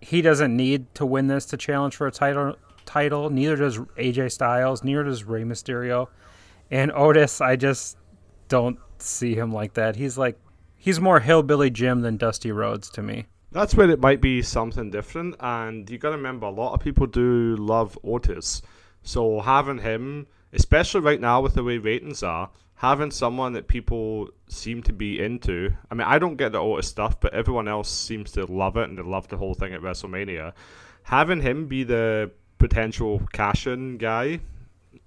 he 0.00 0.22
doesn't 0.22 0.56
need 0.56 0.92
to 0.94 1.06
win 1.06 1.28
this 1.28 1.44
to 1.46 1.56
challenge 1.56 1.96
for 1.96 2.06
a 2.06 2.12
title. 2.12 2.56
Title. 2.84 3.30
Neither 3.30 3.56
does 3.56 3.78
AJ 3.78 4.32
Styles. 4.32 4.82
Neither 4.82 5.04
does 5.04 5.22
Rey 5.22 5.44
Mysterio, 5.44 6.08
and 6.70 6.90
Otis. 6.92 7.40
I 7.40 7.54
just 7.54 7.96
don't 8.48 8.78
see 8.98 9.34
him 9.34 9.52
like 9.52 9.74
that. 9.74 9.94
He's 9.94 10.18
like 10.18 10.36
he's 10.82 11.00
more 11.00 11.20
hillbilly 11.20 11.70
Jim 11.70 12.00
than 12.00 12.16
Dusty 12.16 12.50
Rhodes 12.50 12.90
to 12.90 13.02
me. 13.02 13.26
That's 13.52 13.74
where 13.76 13.88
it 13.88 14.00
might 14.00 14.20
be 14.20 14.42
something 14.42 14.90
different, 14.90 15.36
and 15.38 15.88
you 15.88 15.96
got 15.96 16.10
to 16.10 16.16
remember 16.16 16.46
a 16.46 16.50
lot 16.50 16.74
of 16.74 16.80
people 16.80 17.06
do 17.06 17.54
love 17.56 17.96
Otis, 18.02 18.62
so 19.02 19.40
having 19.40 19.78
him, 19.78 20.26
especially 20.52 21.02
right 21.02 21.20
now 21.20 21.40
with 21.40 21.54
the 21.54 21.62
way 21.62 21.78
ratings 21.78 22.22
are, 22.22 22.50
having 22.74 23.12
someone 23.12 23.52
that 23.52 23.68
people 23.68 24.28
seem 24.48 24.82
to 24.82 24.92
be 24.92 25.22
into. 25.22 25.72
I 25.88 25.94
mean, 25.94 26.08
I 26.08 26.18
don't 26.18 26.36
get 26.36 26.50
the 26.50 26.58
Otis 26.58 26.88
stuff, 26.88 27.20
but 27.20 27.32
everyone 27.32 27.68
else 27.68 27.88
seems 27.88 28.32
to 28.32 28.44
love 28.46 28.76
it 28.76 28.88
and 28.88 28.98
they 28.98 29.02
love 29.02 29.28
the 29.28 29.36
whole 29.36 29.54
thing 29.54 29.72
at 29.72 29.82
WrestleMania. 29.82 30.52
Having 31.04 31.42
him 31.42 31.68
be 31.68 31.84
the 31.84 32.32
potential 32.58 33.22
cash-in 33.32 33.98
guy, 33.98 34.40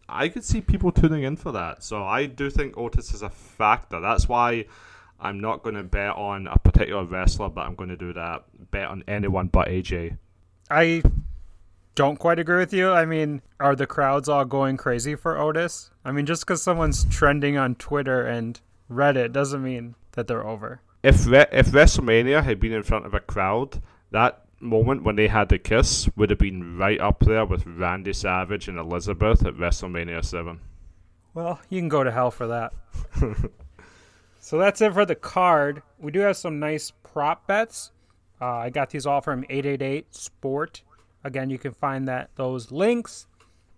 I 0.07 0.29
could 0.29 0.45
see 0.45 0.61
people 0.61 0.91
tuning 0.91 1.23
in 1.23 1.35
for 1.35 1.51
that. 1.51 1.83
So 1.83 2.03
I 2.03 2.27
do 2.27 2.49
think 2.49 2.77
Otis 2.77 3.13
is 3.13 3.23
a 3.23 3.29
factor. 3.29 3.99
That's 3.99 4.29
why 4.29 4.65
I'm 5.25 5.39
not 5.39 5.63
going 5.63 5.75
to 5.75 5.83
bet 5.83 6.15
on 6.15 6.47
a 6.47 6.57
particular 6.59 7.03
wrestler, 7.03 7.49
but 7.49 7.61
I'm 7.61 7.75
going 7.75 7.89
to 7.89 7.97
do 7.97 8.13
that. 8.13 8.43
Bet 8.71 8.88
on 8.88 9.03
anyone 9.07 9.47
but 9.47 9.67
AJ. 9.67 10.17
I 10.69 11.01
don't 11.95 12.17
quite 12.17 12.38
agree 12.39 12.59
with 12.59 12.73
you. 12.73 12.91
I 12.91 13.05
mean, 13.05 13.41
are 13.59 13.75
the 13.75 13.88
crowds 13.88 14.29
all 14.29 14.45
going 14.45 14.77
crazy 14.77 15.15
for 15.15 15.38
Otis? 15.38 15.89
I 16.03 16.11
mean, 16.11 16.25
just 16.25 16.45
because 16.45 16.61
someone's 16.61 17.05
trending 17.05 17.57
on 17.57 17.75
Twitter 17.75 18.25
and 18.25 18.59
Reddit 18.89 19.31
doesn't 19.31 19.63
mean 19.63 19.95
that 20.11 20.27
they're 20.27 20.45
over. 20.45 20.81
If 21.01 21.25
Re- 21.25 21.47
if 21.51 21.67
WrestleMania 21.67 22.43
had 22.43 22.59
been 22.59 22.73
in 22.73 22.83
front 22.83 23.05
of 23.05 23.13
a 23.13 23.19
crowd, 23.19 23.81
that 24.11 24.43
moment 24.59 25.03
when 25.03 25.15
they 25.15 25.27
had 25.27 25.49
the 25.49 25.57
kiss 25.57 26.07
would 26.15 26.29
have 26.29 26.39
been 26.39 26.77
right 26.77 26.99
up 26.99 27.19
there 27.21 27.45
with 27.45 27.65
Randy 27.65 28.13
Savage 28.13 28.67
and 28.67 28.77
Elizabeth 28.77 29.45
at 29.45 29.55
WrestleMania 29.55 30.23
7. 30.23 30.59
Well, 31.33 31.59
you 31.69 31.79
can 31.79 31.89
go 31.89 32.03
to 32.03 32.11
hell 32.11 32.31
for 32.31 32.47
that. 32.47 32.73
so 34.45 34.60
that's 34.60 34.79
it 34.79 34.93
for 34.93 35.08
the 35.08 35.15
card. 35.15 35.81
We 35.97 36.12
do 36.12 36.19
have 36.19 36.38
some 36.38 36.60
nice 36.60 36.91
prop 37.01 37.47
bets. 37.47 37.91
Uh, 38.39 38.58
I 38.58 38.69
got 38.69 38.91
these 38.91 39.08
all 39.08 39.19
from 39.19 39.43
888 39.49 40.13
Sport. 40.13 40.84
Again, 41.23 41.49
you 41.49 41.58
can 41.58 41.73
find 41.73 42.08
that 42.08 42.29
those 42.36 42.71
links 42.71 43.25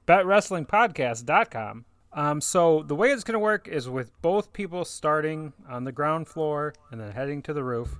betwrestlingpodcast.com. 0.09 1.85
Um, 2.11 2.41
so 2.41 2.83
the 2.83 2.95
way 2.95 3.11
it's 3.11 3.23
going 3.23 3.35
to 3.35 3.39
work 3.39 3.69
is 3.69 3.87
with 3.87 4.11
both 4.21 4.51
people 4.51 4.83
starting 4.83 5.53
on 5.69 5.85
the 5.85 5.93
ground 5.93 6.27
floor 6.27 6.73
and 6.91 6.99
then 6.99 7.13
heading 7.13 7.41
to 7.43 7.53
the 7.53 7.63
roof. 7.63 7.95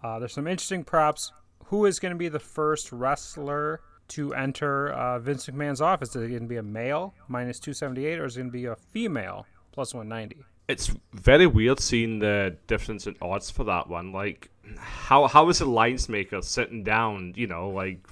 Uh, 0.00 0.20
there's 0.20 0.34
some 0.34 0.46
interesting 0.46 0.84
props. 0.84 1.32
Who 1.64 1.84
is 1.84 1.98
going 1.98 2.12
to 2.12 2.18
be 2.18 2.28
the 2.28 2.38
first 2.38 2.92
wrestler 2.92 3.80
to 4.10 4.32
enter 4.34 4.90
uh, 4.90 5.18
Vince 5.18 5.48
McMahon's 5.48 5.80
office? 5.80 6.10
Is 6.10 6.22
it 6.22 6.28
going 6.28 6.42
to 6.42 6.48
be 6.48 6.58
a 6.58 6.62
male 6.62 7.12
minus 7.26 7.58
278 7.58 8.20
or 8.20 8.26
is 8.26 8.36
it 8.36 8.40
going 8.42 8.50
to 8.50 8.52
be 8.52 8.66
a 8.66 8.76
female 8.76 9.46
plus 9.72 9.92
190? 9.92 10.44
It's 10.68 10.94
very 11.14 11.46
weird 11.46 11.80
seeing 11.80 12.18
the 12.18 12.56
difference 12.66 13.06
in 13.06 13.16
odds 13.22 13.50
for 13.50 13.64
that 13.64 13.88
one. 13.88 14.12
Like, 14.12 14.50
how 14.76 15.26
how 15.26 15.48
is 15.48 15.60
a 15.60 15.64
lines 15.64 16.08
maker 16.08 16.42
sitting 16.42 16.84
down, 16.84 17.32
you 17.36 17.46
know, 17.46 17.70
like 17.70 18.06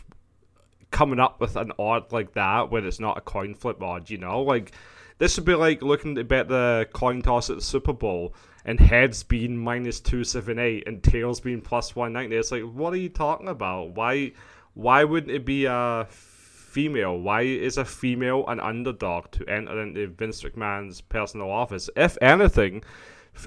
coming 0.91 1.21
up 1.21 1.41
with 1.41 1.57
an 1.57 1.73
odd 1.79 2.13
like 2.13 2.33
that 2.33 2.71
when 2.71 2.87
it's 2.87 2.99
not 2.99 3.19
a 3.19 3.21
coin 3.21 3.55
flip 3.55 3.83
odd, 3.83 4.09
you 4.09 4.17
know? 4.19 4.43
Like, 4.43 4.73
this 5.19 5.37
would 5.37 5.45
be 5.45 5.55
like 5.55 5.83
looking 5.83 6.15
to 6.15 6.25
bet 6.25 6.49
the 6.49 6.89
coin 6.93 7.23
toss 7.23 7.51
at 7.51 7.57
the 7.57 7.63
Super 7.63 7.93
Bowl 7.93 8.35
and 8.65 8.81
heads 8.81 9.23
being 9.23 9.57
minus 9.57 10.01
278 10.01 10.89
and 10.89 11.03
tails 11.03 11.41
being 11.41 11.61
plus 11.61 11.95
190. 11.95 12.37
It's 12.37 12.51
like, 12.51 12.63
what 12.63 12.93
are 12.93 12.99
you 12.99 13.11
talking 13.11 13.49
about? 13.49 13.91
Why 13.91 14.33
why 14.75 15.05
wouldn't 15.05 15.33
it 15.33 15.45
be 15.45 15.67
a 15.67 16.07
female? 16.77 17.19
Why 17.19 17.41
is 17.41 17.79
a 17.79 17.87
female 17.87 18.45
an 18.49 18.61
underdog 18.61 19.31
to 19.31 19.49
enter 19.49 19.81
into 19.81 20.09
Vince 20.09 20.43
McMahon's 20.43 21.01
personal 21.01 21.51
office? 21.51 21.89
If 21.97 22.19
anything, 22.21 22.85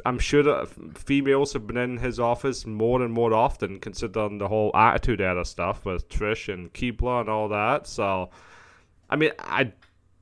I'm 0.04 0.18
sure 0.18 0.42
that 0.42 0.68
females 0.98 1.54
have 1.54 1.68
been 1.68 1.78
in 1.78 1.98
his 1.98 2.20
office 2.20 2.66
more 2.66 3.04
and 3.04 3.14
more 3.14 3.32
often, 3.32 3.80
considering 3.80 4.40
the 4.40 4.48
whole 4.48 4.72
Attitude 4.74 5.22
Era 5.22 5.46
stuff 5.46 5.86
with 5.86 6.10
Trish 6.10 6.52
and 6.52 6.74
Keibler 6.74 7.22
and 7.22 7.30
all 7.30 7.48
that. 7.50 7.86
So, 7.86 8.32
I 9.12 9.16
mean, 9.16 9.32
I 9.38 9.74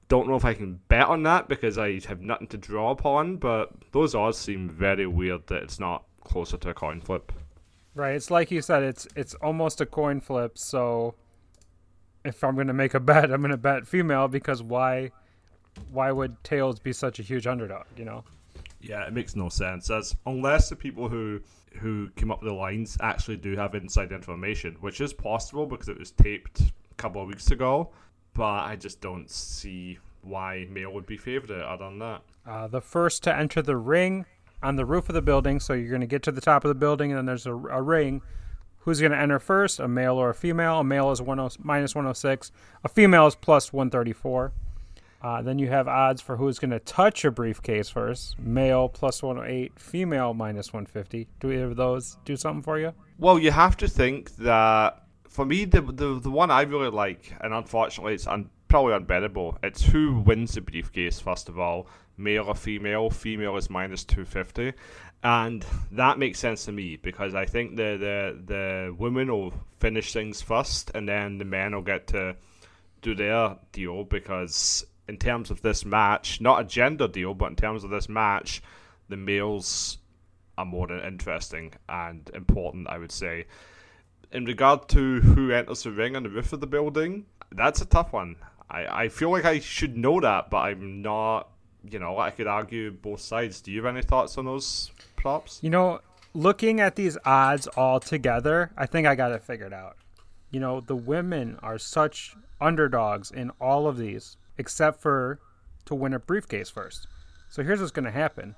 don't 0.09 0.27
know 0.27 0.35
if 0.35 0.43
I 0.43 0.53
can 0.53 0.81
bet 0.89 1.07
on 1.07 1.23
that 1.23 1.47
because 1.47 1.77
I 1.77 2.01
have 2.09 2.19
nothing 2.19 2.47
to 2.47 2.57
draw 2.57 2.91
upon, 2.91 3.37
but 3.37 3.69
those 3.93 4.15
odds 4.15 4.37
seem 4.37 4.69
very 4.69 5.07
weird 5.07 5.47
that 5.47 5.63
it's 5.63 5.79
not 5.79 6.03
closer 6.25 6.57
to 6.57 6.71
a 6.71 6.73
coin 6.73 6.99
flip. 6.99 7.31
Right. 7.95 8.15
It's 8.15 8.29
like 8.29 8.51
you 8.51 8.61
said. 8.61 8.83
It's 8.83 9.07
it's 9.15 9.33
almost 9.35 9.79
a 9.79 9.85
coin 9.85 10.19
flip. 10.19 10.57
So 10.57 11.15
if 12.27 12.43
I'm 12.43 12.55
going 12.55 12.67
to 12.67 12.73
make 12.73 12.93
a 12.93 12.99
bet, 13.11 13.31
I'm 13.31 13.41
going 13.41 13.51
to 13.51 13.57
bet 13.57 13.87
female 13.87 14.27
because 14.27 14.61
why 14.63 15.11
why 15.91 16.11
would 16.11 16.43
tails 16.43 16.79
be 16.79 16.91
such 16.91 17.19
a 17.19 17.23
huge 17.23 17.47
underdog? 17.47 17.85
You 17.95 18.05
know. 18.05 18.23
Yeah, 18.81 19.05
it 19.05 19.13
makes 19.13 19.35
no 19.35 19.49
sense. 19.49 19.89
As 19.89 20.15
unless 20.25 20.69
the 20.69 20.75
people 20.75 21.09
who 21.09 21.41
who 21.73 22.09
came 22.15 22.31
up 22.31 22.41
with 22.41 22.49
the 22.49 22.55
lines 22.55 22.97
actually 23.01 23.37
do 23.37 23.55
have 23.55 23.75
inside 23.75 24.11
information, 24.11 24.75
which 24.79 25.01
is 25.01 25.13
possible 25.13 25.65
because 25.65 25.89
it 25.89 25.99
was 25.99 26.11
taped 26.11 26.61
a 26.61 26.95
couple 26.95 27.21
of 27.21 27.27
weeks 27.27 27.51
ago. 27.51 27.89
But 28.33 28.63
I 28.63 28.75
just 28.75 29.01
don't 29.01 29.29
see 29.29 29.97
why 30.21 30.67
male 30.69 30.93
would 30.93 31.05
be 31.05 31.17
favored 31.17 31.51
other 31.51 31.85
than 31.85 31.99
that. 31.99 32.21
Uh, 32.45 32.67
the 32.67 32.81
first 32.81 33.23
to 33.23 33.35
enter 33.35 33.61
the 33.61 33.77
ring 33.77 34.25
on 34.61 34.75
the 34.75 34.85
roof 34.85 35.09
of 35.09 35.15
the 35.15 35.21
building. 35.21 35.59
So 35.59 35.73
you're 35.73 35.89
going 35.89 36.01
to 36.01 36.07
get 36.07 36.23
to 36.23 36.31
the 36.31 36.41
top 36.41 36.63
of 36.63 36.69
the 36.69 36.75
building, 36.75 37.11
and 37.11 37.17
then 37.17 37.25
there's 37.25 37.45
a, 37.45 37.53
a 37.53 37.81
ring. 37.81 38.21
Who's 38.87 39.01
going 39.01 39.11
to 39.11 39.17
enter 39.17 39.37
first, 39.37 39.81
a 39.81 39.87
male 39.89 40.15
or 40.15 40.29
a 40.29 40.33
female? 40.33 40.79
A 40.79 40.83
male 40.85 41.11
is 41.11 41.19
10, 41.19 41.49
minus 41.61 41.93
106. 41.93 42.53
A 42.85 42.87
female 42.87 43.27
is 43.27 43.35
plus 43.35 43.73
134. 43.73 44.53
Uh, 45.21 45.41
then 45.41 45.59
you 45.59 45.67
have 45.67 45.89
odds 45.89 46.21
for 46.21 46.37
who's 46.37 46.57
going 46.57 46.71
to 46.71 46.79
touch 46.79 47.25
a 47.25 47.31
briefcase 47.31 47.89
first. 47.89 48.39
Male 48.39 48.87
plus 48.87 49.21
108, 49.21 49.77
female 49.77 50.33
minus 50.33 50.71
150. 50.71 51.27
Do 51.41 51.51
either 51.51 51.65
of 51.65 51.75
those 51.75 52.15
do 52.23 52.37
something 52.37 52.61
for 52.61 52.79
you? 52.79 52.93
Well, 53.19 53.37
you 53.37 53.51
have 53.51 53.75
to 53.75 53.89
think 53.89 54.33
that 54.37 55.03
for 55.27 55.45
me, 55.45 55.65
the 55.65 55.81
the, 55.81 56.21
the 56.21 56.31
one 56.31 56.49
I 56.49 56.61
really 56.61 56.89
like, 56.89 57.33
and 57.41 57.53
unfortunately, 57.53 58.13
it's 58.13 58.25
un, 58.25 58.49
probably 58.69 58.93
unbettable. 58.93 59.57
It's 59.63 59.83
who 59.83 60.19
wins 60.21 60.53
the 60.53 60.61
briefcase 60.61 61.19
first 61.19 61.49
of 61.49 61.59
all, 61.59 61.87
male 62.17 62.45
or 62.47 62.55
female. 62.55 63.09
Female 63.09 63.55
is 63.57 63.69
minus 63.69 64.03
two 64.03 64.25
fifty, 64.25 64.73
and 65.23 65.65
that 65.91 66.19
makes 66.19 66.39
sense 66.39 66.65
to 66.65 66.71
me 66.71 66.97
because 66.97 67.35
I 67.35 67.45
think 67.45 67.75
the 67.75 67.97
the 67.97 68.41
the 68.45 68.95
women 68.97 69.31
will 69.31 69.53
finish 69.79 70.13
things 70.13 70.41
first, 70.41 70.91
and 70.93 71.07
then 71.07 71.37
the 71.37 71.45
men 71.45 71.73
will 71.73 71.81
get 71.81 72.07
to 72.07 72.35
do 73.01 73.15
their 73.15 73.57
deal 73.71 74.03
because 74.03 74.85
in 75.07 75.17
terms 75.17 75.51
of 75.51 75.61
this 75.61 75.85
match, 75.85 76.41
not 76.41 76.61
a 76.61 76.63
gender 76.63 77.07
deal, 77.07 77.33
but 77.33 77.47
in 77.47 77.55
terms 77.55 77.83
of 77.83 77.89
this 77.89 78.09
match, 78.09 78.61
the 79.07 79.15
males 79.17 79.99
are 80.57 80.65
more 80.65 80.87
than 80.87 80.99
interesting 80.99 81.71
and 81.87 82.29
important, 82.33 82.87
I 82.89 82.97
would 82.97 83.11
say. 83.11 83.45
In 84.31 84.45
regard 84.45 84.89
to 84.89 85.21
who 85.21 85.51
enters 85.51 85.83
the 85.83 85.91
ring 85.91 86.15
on 86.15 86.23
the 86.23 86.29
roof 86.29 86.51
of 86.51 86.59
the 86.59 86.67
building, 86.67 87.25
that's 87.51 87.81
a 87.81 87.85
tough 87.85 88.11
one. 88.11 88.35
I, 88.69 89.03
I 89.03 89.09
feel 89.09 89.31
like 89.31 89.45
I 89.45 89.59
should 89.59 89.95
know 89.95 90.19
that, 90.19 90.49
but 90.49 90.57
I'm 90.57 91.01
not. 91.01 91.49
You 91.89 91.99
know, 91.99 92.17
I 92.17 92.31
could 92.31 92.47
argue 92.47 92.91
both 92.91 93.21
sides. 93.21 93.61
Do 93.61 93.71
you 93.71 93.83
have 93.83 93.95
any 93.95 94.03
thoughts 94.03 94.37
on 94.37 94.45
those 94.45 94.91
props? 95.15 95.59
You 95.61 95.69
know, 95.69 96.01
looking 96.33 96.79
at 96.79 96.95
these 96.95 97.17
odds 97.25 97.67
all 97.67 97.99
together, 97.99 98.71
I 98.77 98.85
think 98.85 99.07
I 99.07 99.15
got 99.15 99.31
it 99.31 99.43
figured 99.43 99.73
out. 99.73 99.97
You 100.51 100.59
know, 100.59 100.81
the 100.81 100.95
women 100.95 101.57
are 101.61 101.77
such 101.77 102.35
underdogs 102.61 103.31
in 103.31 103.51
all 103.61 103.87
of 103.87 103.97
these, 103.97 104.37
except 104.57 105.01
for 105.01 105.39
to 105.85 105.95
win 105.95 106.13
a 106.13 106.19
briefcase 106.19 106.69
first. 106.69 107.07
So 107.49 107.63
here's 107.63 107.79
what's 107.79 107.91
going 107.91 108.05
to 108.05 108.11
happen 108.11 108.55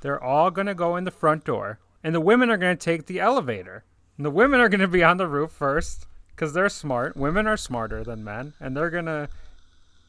they're 0.00 0.22
all 0.22 0.50
going 0.50 0.66
to 0.66 0.74
go 0.74 0.96
in 0.96 1.04
the 1.04 1.10
front 1.10 1.44
door, 1.44 1.78
and 2.02 2.14
the 2.14 2.20
women 2.20 2.50
are 2.50 2.58
going 2.58 2.76
to 2.76 2.84
take 2.84 3.06
the 3.06 3.20
elevator. 3.20 3.84
And 4.16 4.26
the 4.26 4.30
women 4.30 4.60
are 4.60 4.68
going 4.68 4.80
to 4.80 4.88
be 4.88 5.02
on 5.02 5.16
the 5.16 5.26
roof 5.26 5.50
first 5.50 6.06
because 6.28 6.52
they're 6.52 6.68
smart. 6.68 7.16
Women 7.16 7.46
are 7.46 7.56
smarter 7.56 8.04
than 8.04 8.22
men, 8.22 8.52
and 8.60 8.76
they're 8.76 8.90
going 8.90 9.06
to 9.06 9.28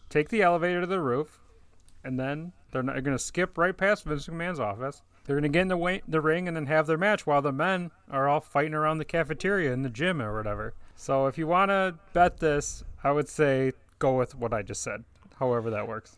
take 0.09 0.29
the 0.29 0.41
elevator 0.41 0.81
to 0.81 0.87
the 0.87 0.99
roof, 0.99 1.39
and 2.05 2.19
then 2.19 2.53
they're, 2.71 2.83
they're 2.83 3.01
going 3.01 3.17
to 3.17 3.23
skip 3.23 3.57
right 3.57 3.75
past 3.75 4.05
Vince 4.05 4.27
McMahon's 4.27 4.59
office. 4.59 5.01
They're 5.25 5.35
going 5.35 5.43
to 5.43 5.49
get 5.49 5.63
in 5.63 5.67
the, 5.69 5.77
wa- 5.77 5.99
the 6.07 6.21
ring 6.21 6.47
and 6.47 6.55
then 6.55 6.67
have 6.67 6.85
their 6.85 6.97
match 6.97 7.25
while 7.25 7.41
the 7.41 7.51
men 7.51 7.91
are 8.11 8.29
all 8.29 8.39
fighting 8.39 8.75
around 8.75 8.99
the 8.99 9.05
cafeteria 9.05 9.73
in 9.73 9.81
the 9.81 9.89
gym 9.89 10.21
or 10.21 10.35
whatever. 10.35 10.75
So 10.95 11.25
if 11.25 11.37
you 11.37 11.47
want 11.47 11.69
to 11.71 11.95
bet 12.13 12.37
this, 12.37 12.83
I 13.03 13.11
would 13.11 13.27
say 13.27 13.73
go 13.97 14.17
with 14.17 14.35
what 14.35 14.53
I 14.53 14.61
just 14.61 14.83
said, 14.83 15.03
however 15.39 15.71
that 15.71 15.87
works. 15.87 16.17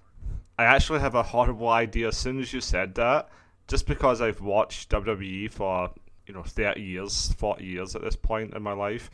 I 0.60 0.66
actually 0.66 1.00
have 1.00 1.16
a 1.16 1.24
horrible 1.24 1.70
idea 1.70 2.10
as 2.10 2.18
soon 2.18 2.40
as 2.40 2.52
you 2.52 2.62
said 2.62 2.96
that. 2.96 3.30
Just 3.68 3.86
because 3.86 4.22
I've 4.22 4.42
watched 4.42 4.90
WWE 4.90 5.52
for, 5.52 5.92
you 6.26 6.34
know, 6.34 6.44
30 6.44 6.82
years, 6.82 7.34
40 7.38 7.66
years 7.66 7.96
at 7.96 8.02
this 8.02 8.16
point 8.16 8.54
in 8.54 8.64
my 8.64 8.74
life, 8.74 9.10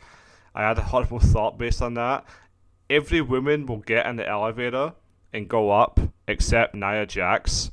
I 0.54 0.62
had 0.62 0.78
a 0.78 0.82
horrible 0.82 1.18
thought 1.20 1.58
based 1.58 1.82
on 1.82 1.94
that. 1.94 2.24
Every 2.88 3.20
woman 3.20 3.66
will 3.66 3.78
get 3.78 4.06
in 4.06 4.16
the 4.16 4.28
elevator 4.28 4.92
and 5.34 5.48
go 5.48 5.70
up 5.70 6.00
except 6.28 6.74
Nia 6.74 7.04
Jax, 7.04 7.70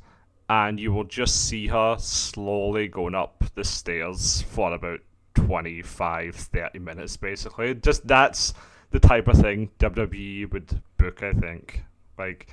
and 0.48 0.78
you 0.78 0.92
will 0.92 1.04
just 1.04 1.48
see 1.48 1.68
her 1.68 1.96
slowly 1.98 2.88
going 2.88 3.14
up 3.14 3.44
the 3.54 3.64
stairs 3.64 4.42
for 4.42 4.74
about 4.74 5.00
25, 5.34 6.34
30 6.34 6.78
minutes, 6.80 7.16
basically. 7.16 7.74
Just 7.74 8.06
that's 8.06 8.52
the 8.90 9.00
type 9.00 9.28
of 9.28 9.38
thing 9.38 9.70
WWE 9.78 10.52
would 10.52 10.82
book, 10.98 11.22
I 11.22 11.32
think. 11.32 11.84
Like, 12.18 12.48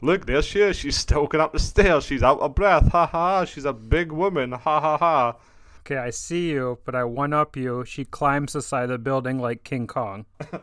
look, 0.00 0.26
there 0.26 0.42
she 0.42 0.60
is. 0.60 0.76
She's 0.76 0.96
still 0.96 1.26
going 1.26 1.42
up 1.42 1.52
the 1.52 1.58
stairs. 1.58 2.04
She's 2.04 2.22
out 2.22 2.40
of 2.40 2.54
breath. 2.54 2.92
Ha 2.92 3.06
ha. 3.06 3.44
She's 3.44 3.64
a 3.64 3.72
big 3.72 4.12
woman. 4.12 4.52
Ha 4.52 4.80
ha 4.80 4.96
ha. 4.98 5.36
Okay, 5.80 5.96
I 5.96 6.10
see 6.10 6.50
you, 6.50 6.78
but 6.84 6.94
I 6.94 7.02
one 7.04 7.32
up 7.32 7.56
you. 7.56 7.84
She 7.84 8.04
climbs 8.04 8.52
the 8.52 8.62
side 8.62 8.84
of 8.84 8.90
the 8.90 8.98
building 8.98 9.40
like 9.40 9.64
King 9.64 9.86
Kong. 9.86 10.26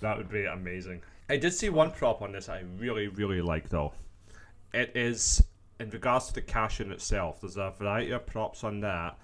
That 0.00 0.16
would 0.16 0.30
be 0.30 0.44
amazing. 0.44 1.02
I 1.28 1.36
did 1.36 1.52
see 1.52 1.68
one 1.68 1.90
prop 1.90 2.22
on 2.22 2.32
this 2.32 2.48
I 2.48 2.62
really, 2.78 3.08
really 3.08 3.42
like 3.42 3.68
though. 3.68 3.92
It 4.72 4.92
is 4.94 5.42
in 5.80 5.90
regards 5.90 6.28
to 6.28 6.34
the 6.34 6.42
cash 6.42 6.80
in 6.80 6.92
itself. 6.92 7.40
There's 7.40 7.56
a 7.56 7.72
variety 7.76 8.12
of 8.12 8.26
props 8.26 8.62
on 8.62 8.80
that, 8.80 9.18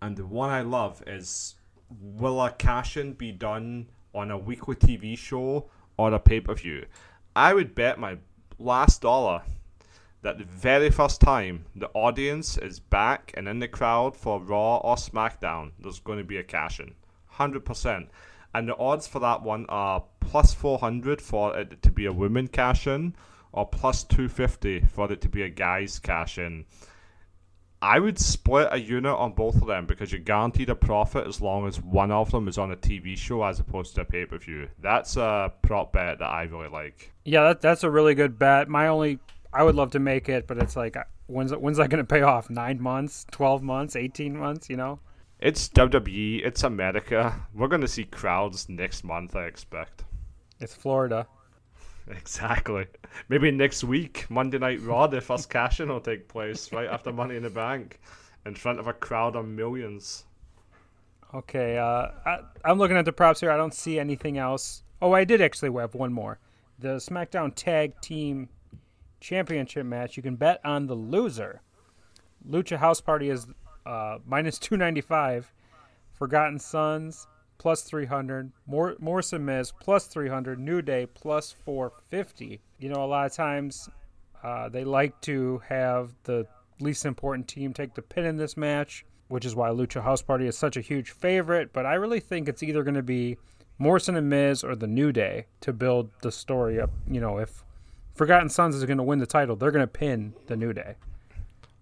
and 0.00 0.16
the 0.16 0.26
one 0.26 0.50
I 0.50 0.60
love 0.60 1.02
is 1.06 1.56
will 2.00 2.40
a 2.42 2.50
cash 2.50 2.96
in 2.96 3.14
be 3.14 3.32
done 3.32 3.88
on 4.14 4.30
a 4.30 4.38
weekly 4.38 4.76
TV 4.76 5.16
show 5.18 5.70
or 5.96 6.12
a 6.12 6.18
pay 6.18 6.40
per 6.40 6.54
view? 6.54 6.86
I 7.34 7.54
would 7.54 7.74
bet 7.74 7.98
my 7.98 8.18
last 8.58 9.02
dollar 9.02 9.42
that 10.22 10.38
the 10.38 10.44
very 10.44 10.90
first 10.90 11.20
time 11.20 11.64
the 11.74 11.88
audience 11.94 12.58
is 12.58 12.80
back 12.80 13.32
and 13.36 13.48
in 13.48 13.60
the 13.60 13.68
crowd 13.68 14.16
for 14.16 14.40
Raw 14.40 14.78
or 14.78 14.96
SmackDown, 14.96 15.72
there's 15.78 16.00
going 16.00 16.18
to 16.18 16.24
be 16.24 16.38
a 16.38 16.42
cash 16.42 16.80
in. 16.80 16.94
100%. 17.34 18.08
And 18.54 18.68
the 18.68 18.76
odds 18.76 19.06
for 19.06 19.20
that 19.20 19.42
one 19.42 19.66
are 19.68 20.04
plus 20.20 20.54
400 20.54 21.20
for 21.20 21.56
it 21.56 21.82
to 21.82 21.90
be 21.90 22.06
a 22.06 22.12
women 22.12 22.48
cash 22.48 22.86
in 22.86 23.14
or 23.52 23.66
plus 23.66 24.04
250 24.04 24.80
for 24.80 25.10
it 25.12 25.20
to 25.22 25.28
be 25.28 25.42
a 25.42 25.48
guy's 25.48 25.98
cash 25.98 26.38
in. 26.38 26.64
I 27.80 28.00
would 28.00 28.18
split 28.18 28.68
a 28.72 28.80
unit 28.80 29.12
on 29.12 29.32
both 29.32 29.54
of 29.54 29.68
them 29.68 29.86
because 29.86 30.10
you're 30.10 30.20
guaranteed 30.20 30.68
a 30.68 30.74
profit 30.74 31.28
as 31.28 31.40
long 31.40 31.68
as 31.68 31.80
one 31.80 32.10
of 32.10 32.32
them 32.32 32.48
is 32.48 32.58
on 32.58 32.72
a 32.72 32.76
TV 32.76 33.16
show 33.16 33.44
as 33.44 33.60
opposed 33.60 33.94
to 33.94 34.00
a 34.00 34.04
pay 34.04 34.26
per 34.26 34.38
view. 34.38 34.68
That's 34.80 35.16
a 35.16 35.52
prop 35.62 35.92
bet 35.92 36.18
that 36.18 36.26
I 36.26 36.42
really 36.44 36.68
like. 36.68 37.12
Yeah, 37.24 37.44
that, 37.44 37.60
that's 37.60 37.84
a 37.84 37.90
really 37.90 38.16
good 38.16 38.36
bet. 38.36 38.68
My 38.68 38.88
only, 38.88 39.20
I 39.52 39.62
would 39.62 39.76
love 39.76 39.92
to 39.92 40.00
make 40.00 40.28
it, 40.28 40.48
but 40.48 40.58
it's 40.58 40.74
like, 40.74 40.96
when's 41.26 41.54
when's 41.54 41.76
that 41.76 41.88
going 41.88 42.04
to 42.04 42.08
pay 42.08 42.22
off? 42.22 42.50
Nine 42.50 42.82
months, 42.82 43.24
twelve 43.30 43.62
months, 43.62 43.94
eighteen 43.94 44.36
months? 44.36 44.68
You 44.68 44.76
know? 44.76 44.98
It's 45.40 45.68
WWE, 45.68 46.44
it's 46.44 46.64
America. 46.64 47.46
We're 47.54 47.68
going 47.68 47.82
to 47.82 47.88
see 47.88 48.04
crowds 48.04 48.68
next 48.68 49.04
month, 49.04 49.36
I 49.36 49.44
expect. 49.44 50.04
It's 50.60 50.74
Florida. 50.74 51.26
Exactly. 52.10 52.86
Maybe 53.28 53.50
next 53.50 53.84
week, 53.84 54.24
Monday 54.30 54.56
Night 54.56 54.80
Raw, 54.80 55.06
the 55.08 55.20
first 55.20 55.50
cash 55.50 55.78
in 55.78 55.90
will 55.90 56.00
take 56.00 56.26
place 56.26 56.72
right 56.72 56.88
after 56.88 57.12
Money 57.12 57.36
in 57.36 57.42
the 57.42 57.50
Bank 57.50 58.00
in 58.46 58.54
front 58.54 58.80
of 58.80 58.86
a 58.86 58.94
crowd 58.94 59.36
of 59.36 59.46
millions. 59.46 60.24
Okay, 61.34 61.76
uh, 61.76 62.08
I, 62.24 62.38
I'm 62.64 62.78
looking 62.78 62.96
at 62.96 63.04
the 63.04 63.12
props 63.12 63.40
here. 63.40 63.50
I 63.50 63.58
don't 63.58 63.74
see 63.74 63.98
anything 63.98 64.38
else. 64.38 64.84
Oh, 65.02 65.12
I 65.12 65.24
did 65.24 65.42
actually 65.42 65.70
have 65.78 65.94
one 65.94 66.14
more. 66.14 66.38
The 66.78 66.96
SmackDown 66.96 67.54
Tag 67.54 68.00
Team 68.00 68.48
Championship 69.20 69.84
match. 69.84 70.16
You 70.16 70.22
can 70.22 70.36
bet 70.36 70.62
on 70.64 70.86
the 70.86 70.94
loser. 70.94 71.60
Lucha 72.48 72.78
House 72.78 73.02
Party 73.02 73.28
is 73.28 73.46
uh, 73.88 74.18
minus 74.26 74.58
295. 74.58 75.52
Forgotten 76.12 76.58
Sons 76.58 77.26
plus 77.56 77.82
300. 77.82 78.52
Mor- 78.66 78.96
Morrison 79.00 79.44
Miz 79.44 79.72
plus 79.80 80.06
300. 80.06 80.58
New 80.58 80.82
Day 80.82 81.06
plus 81.06 81.52
450. 81.64 82.60
You 82.78 82.88
know, 82.90 83.02
a 83.02 83.06
lot 83.06 83.26
of 83.26 83.32
times 83.32 83.88
uh, 84.44 84.68
they 84.68 84.84
like 84.84 85.18
to 85.22 85.62
have 85.68 86.12
the 86.24 86.46
least 86.80 87.06
important 87.06 87.48
team 87.48 87.72
take 87.72 87.94
the 87.94 88.02
pin 88.02 88.24
in 88.24 88.36
this 88.36 88.56
match, 88.56 89.04
which 89.28 89.44
is 89.44 89.56
why 89.56 89.70
Lucha 89.70 90.02
House 90.02 90.22
Party 90.22 90.46
is 90.46 90.56
such 90.56 90.76
a 90.76 90.80
huge 90.80 91.10
favorite. 91.10 91.72
But 91.72 91.86
I 91.86 91.94
really 91.94 92.20
think 92.20 92.48
it's 92.48 92.62
either 92.62 92.82
going 92.82 92.94
to 92.94 93.02
be 93.02 93.38
Morrison 93.78 94.16
and 94.16 94.28
Miz 94.28 94.62
or 94.62 94.76
the 94.76 94.86
New 94.86 95.12
Day 95.12 95.46
to 95.62 95.72
build 95.72 96.10
the 96.20 96.30
story 96.30 96.80
up. 96.80 96.90
You 97.10 97.20
know, 97.20 97.38
if 97.38 97.64
Forgotten 98.14 98.50
Sons 98.50 98.74
is 98.74 98.84
going 98.84 98.98
to 98.98 99.04
win 99.04 99.18
the 99.18 99.26
title, 99.26 99.56
they're 99.56 99.70
going 99.70 99.82
to 99.82 99.86
pin 99.86 100.34
the 100.46 100.56
New 100.56 100.72
Day. 100.72 100.96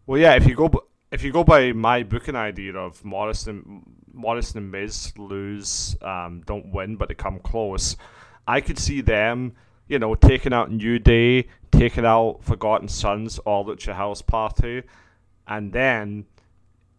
Well, 0.07 0.21
yeah, 0.21 0.35
if 0.35 0.47
you 0.47 0.55
go 0.55 0.71
if 1.17 1.25
you 1.25 1.33
go 1.33 1.43
by 1.43 1.73
my 1.73 2.03
booking 2.03 2.37
idea 2.37 2.75
of 2.75 3.03
Morrison, 3.03 3.83
Morrison 4.13 4.59
and 4.59 4.71
Miz 4.71 5.15
lose, 5.17 5.97
um, 6.03 6.43
don't 6.45 6.71
win, 6.75 6.97
but 6.97 7.09
they 7.09 7.15
come 7.15 7.39
close, 7.39 7.97
I 8.47 8.61
could 8.61 8.79
see 8.79 9.01
them, 9.01 9.55
you 9.89 9.99
know, 9.99 10.15
taking 10.15 10.53
out 10.53 10.71
New 10.71 10.99
Day, 10.99 11.49
taking 11.73 12.05
out 12.05 12.41
Forgotten 12.45 12.89
Sons, 12.89 13.39
All 13.39 13.67
or 13.67 13.75
Lucha 13.75 13.95
House 13.95 14.21
Party, 14.21 14.83
and 15.49 15.73
then 15.73 16.27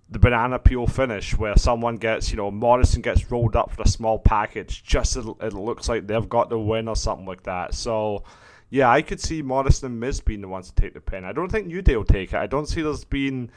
the 0.10 0.17
banana 0.17 0.58
peel 0.58 0.88
finish 0.88 1.38
where 1.38 1.56
someone 1.56 1.97
gets, 1.97 2.32
you 2.32 2.38
know, 2.38 2.49
Morrison 2.49 3.03
gets 3.03 3.30
rolled 3.30 3.56
up 3.56 3.69
for 3.69 3.84
a 3.84 3.88
small 3.88 4.17
package, 4.17 4.84
just 4.84 5.15
as 5.15 5.27
it 5.27 5.53
looks 5.53 5.88
like 5.88 6.08
they've 6.08 6.27
got 6.27 6.49
the 6.49 6.58
win 6.58 6.88
or 6.88 6.95
something 6.95 7.27
like 7.27 7.43
that. 7.43 7.75
So, 7.75 8.23
yeah, 8.71 8.89
I 8.89 9.03
could 9.03 9.21
see 9.21 9.43
Morrison 9.43 9.91
and 9.91 9.99
Miz 9.99 10.21
being 10.21 10.41
the 10.41 10.47
ones 10.47 10.71
to 10.71 10.82
take 10.82 10.95
the 10.95 11.01
pin. 11.01 11.23
I 11.23 11.34
don't 11.34 11.51
think 11.51 11.67
New 11.67 11.84
Day 11.84 11.95
will 11.95 12.03
take 12.03 12.34
it. 12.34 12.38
I 12.38 12.47
don't 12.47 12.65
see 12.67 12.82
there's 12.82 13.06
been. 13.06 13.51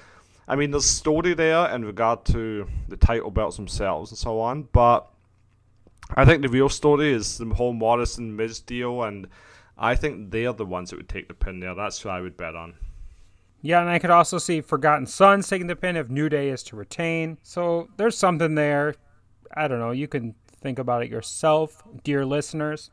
I 0.48 0.56
mean, 0.56 0.70
there's 0.70 0.84
story 0.84 1.34
there 1.34 1.68
in 1.74 1.84
regard 1.84 2.24
to 2.26 2.68
the 2.88 2.96
title 2.96 3.30
belts 3.30 3.56
themselves 3.56 4.10
and 4.10 4.18
so 4.18 4.40
on, 4.40 4.68
but 4.72 5.08
I 6.14 6.24
think 6.24 6.42
the 6.42 6.48
real 6.48 6.68
story 6.68 7.12
is 7.12 7.38
the 7.38 7.46
whole 7.46 7.72
Morrison 7.72 8.34
Miz 8.34 8.60
deal, 8.60 9.02
and 9.02 9.28
I 9.78 9.94
think 9.94 10.30
they're 10.30 10.52
the 10.52 10.66
ones 10.66 10.90
that 10.90 10.96
would 10.96 11.08
take 11.08 11.28
the 11.28 11.34
pin 11.34 11.60
there. 11.60 11.74
That's 11.74 12.00
who 12.00 12.08
I 12.08 12.20
would 12.20 12.36
bet 12.36 12.56
on. 12.56 12.74
Yeah, 13.62 13.80
and 13.80 13.90
I 13.90 13.98
could 13.98 14.10
also 14.10 14.38
see 14.38 14.60
Forgotten 14.60 15.06
Sons 15.06 15.48
taking 15.48 15.66
the 15.66 15.76
pin 15.76 15.96
if 15.96 16.08
New 16.08 16.28
Day 16.28 16.48
is 16.48 16.62
to 16.64 16.76
retain. 16.76 17.38
So 17.42 17.88
there's 17.96 18.16
something 18.16 18.54
there. 18.54 18.94
I 19.54 19.68
don't 19.68 19.78
know. 19.78 19.90
You 19.90 20.08
can 20.08 20.34
think 20.60 20.78
about 20.78 21.02
it 21.02 21.10
yourself, 21.10 21.82
dear 22.02 22.24
listeners. 22.24 22.90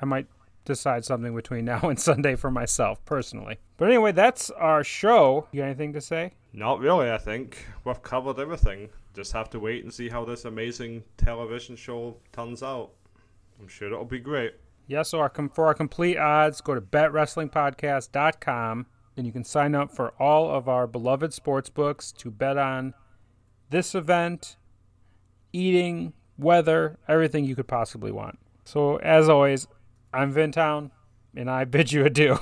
I 0.00 0.04
might 0.04 0.26
decide 0.64 1.04
something 1.04 1.34
between 1.34 1.64
now 1.66 1.80
and 1.80 1.98
Sunday 1.98 2.36
for 2.36 2.50
myself 2.50 3.04
personally. 3.04 3.58
But 3.76 3.88
anyway, 3.88 4.12
that's 4.12 4.50
our 4.50 4.84
show. 4.84 5.48
You 5.52 5.60
got 5.60 5.66
anything 5.66 5.92
to 5.94 6.00
say? 6.00 6.34
Not 6.52 6.80
really, 6.80 7.10
I 7.10 7.18
think. 7.18 7.66
We've 7.84 8.02
covered 8.02 8.38
everything. 8.38 8.90
Just 9.14 9.32
have 9.32 9.50
to 9.50 9.58
wait 9.58 9.84
and 9.84 9.92
see 9.92 10.08
how 10.08 10.24
this 10.24 10.44
amazing 10.44 11.02
television 11.16 11.76
show 11.76 12.16
turns 12.32 12.62
out. 12.62 12.90
I'm 13.58 13.68
sure 13.68 13.88
it'll 13.88 14.04
be 14.04 14.18
great. 14.18 14.54
Yeah, 14.86 15.02
so 15.02 15.20
our, 15.20 15.30
com- 15.30 15.48
for 15.48 15.66
our 15.66 15.74
complete 15.74 16.18
odds, 16.18 16.60
go 16.60 16.74
to 16.74 16.80
betwrestlingpodcast.com 16.80 18.86
and 19.16 19.26
you 19.26 19.32
can 19.32 19.44
sign 19.44 19.74
up 19.74 19.94
for 19.94 20.12
all 20.18 20.50
of 20.50 20.68
our 20.68 20.86
beloved 20.86 21.32
sports 21.32 21.70
books 21.70 22.12
to 22.12 22.30
bet 22.30 22.58
on 22.58 22.94
this 23.70 23.94
event, 23.94 24.56
eating, 25.52 26.12
weather, 26.38 26.98
everything 27.08 27.44
you 27.44 27.54
could 27.54 27.68
possibly 27.68 28.10
want. 28.10 28.38
So, 28.64 28.96
as 28.96 29.28
always, 29.28 29.66
I'm 30.12 30.32
Vintown, 30.32 30.90
and 31.34 31.50
I 31.50 31.64
bid 31.64 31.92
you 31.92 32.04
adieu. 32.04 32.38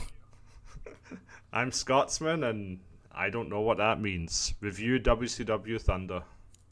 I'm 1.52 1.72
Scotsman, 1.72 2.44
and 2.44 2.80
I 3.20 3.28
don't 3.28 3.50
know 3.50 3.60
what 3.60 3.76
that 3.76 4.00
means. 4.00 4.54
Review 4.62 4.98
WCW 4.98 5.78
Thunder. 5.78 6.22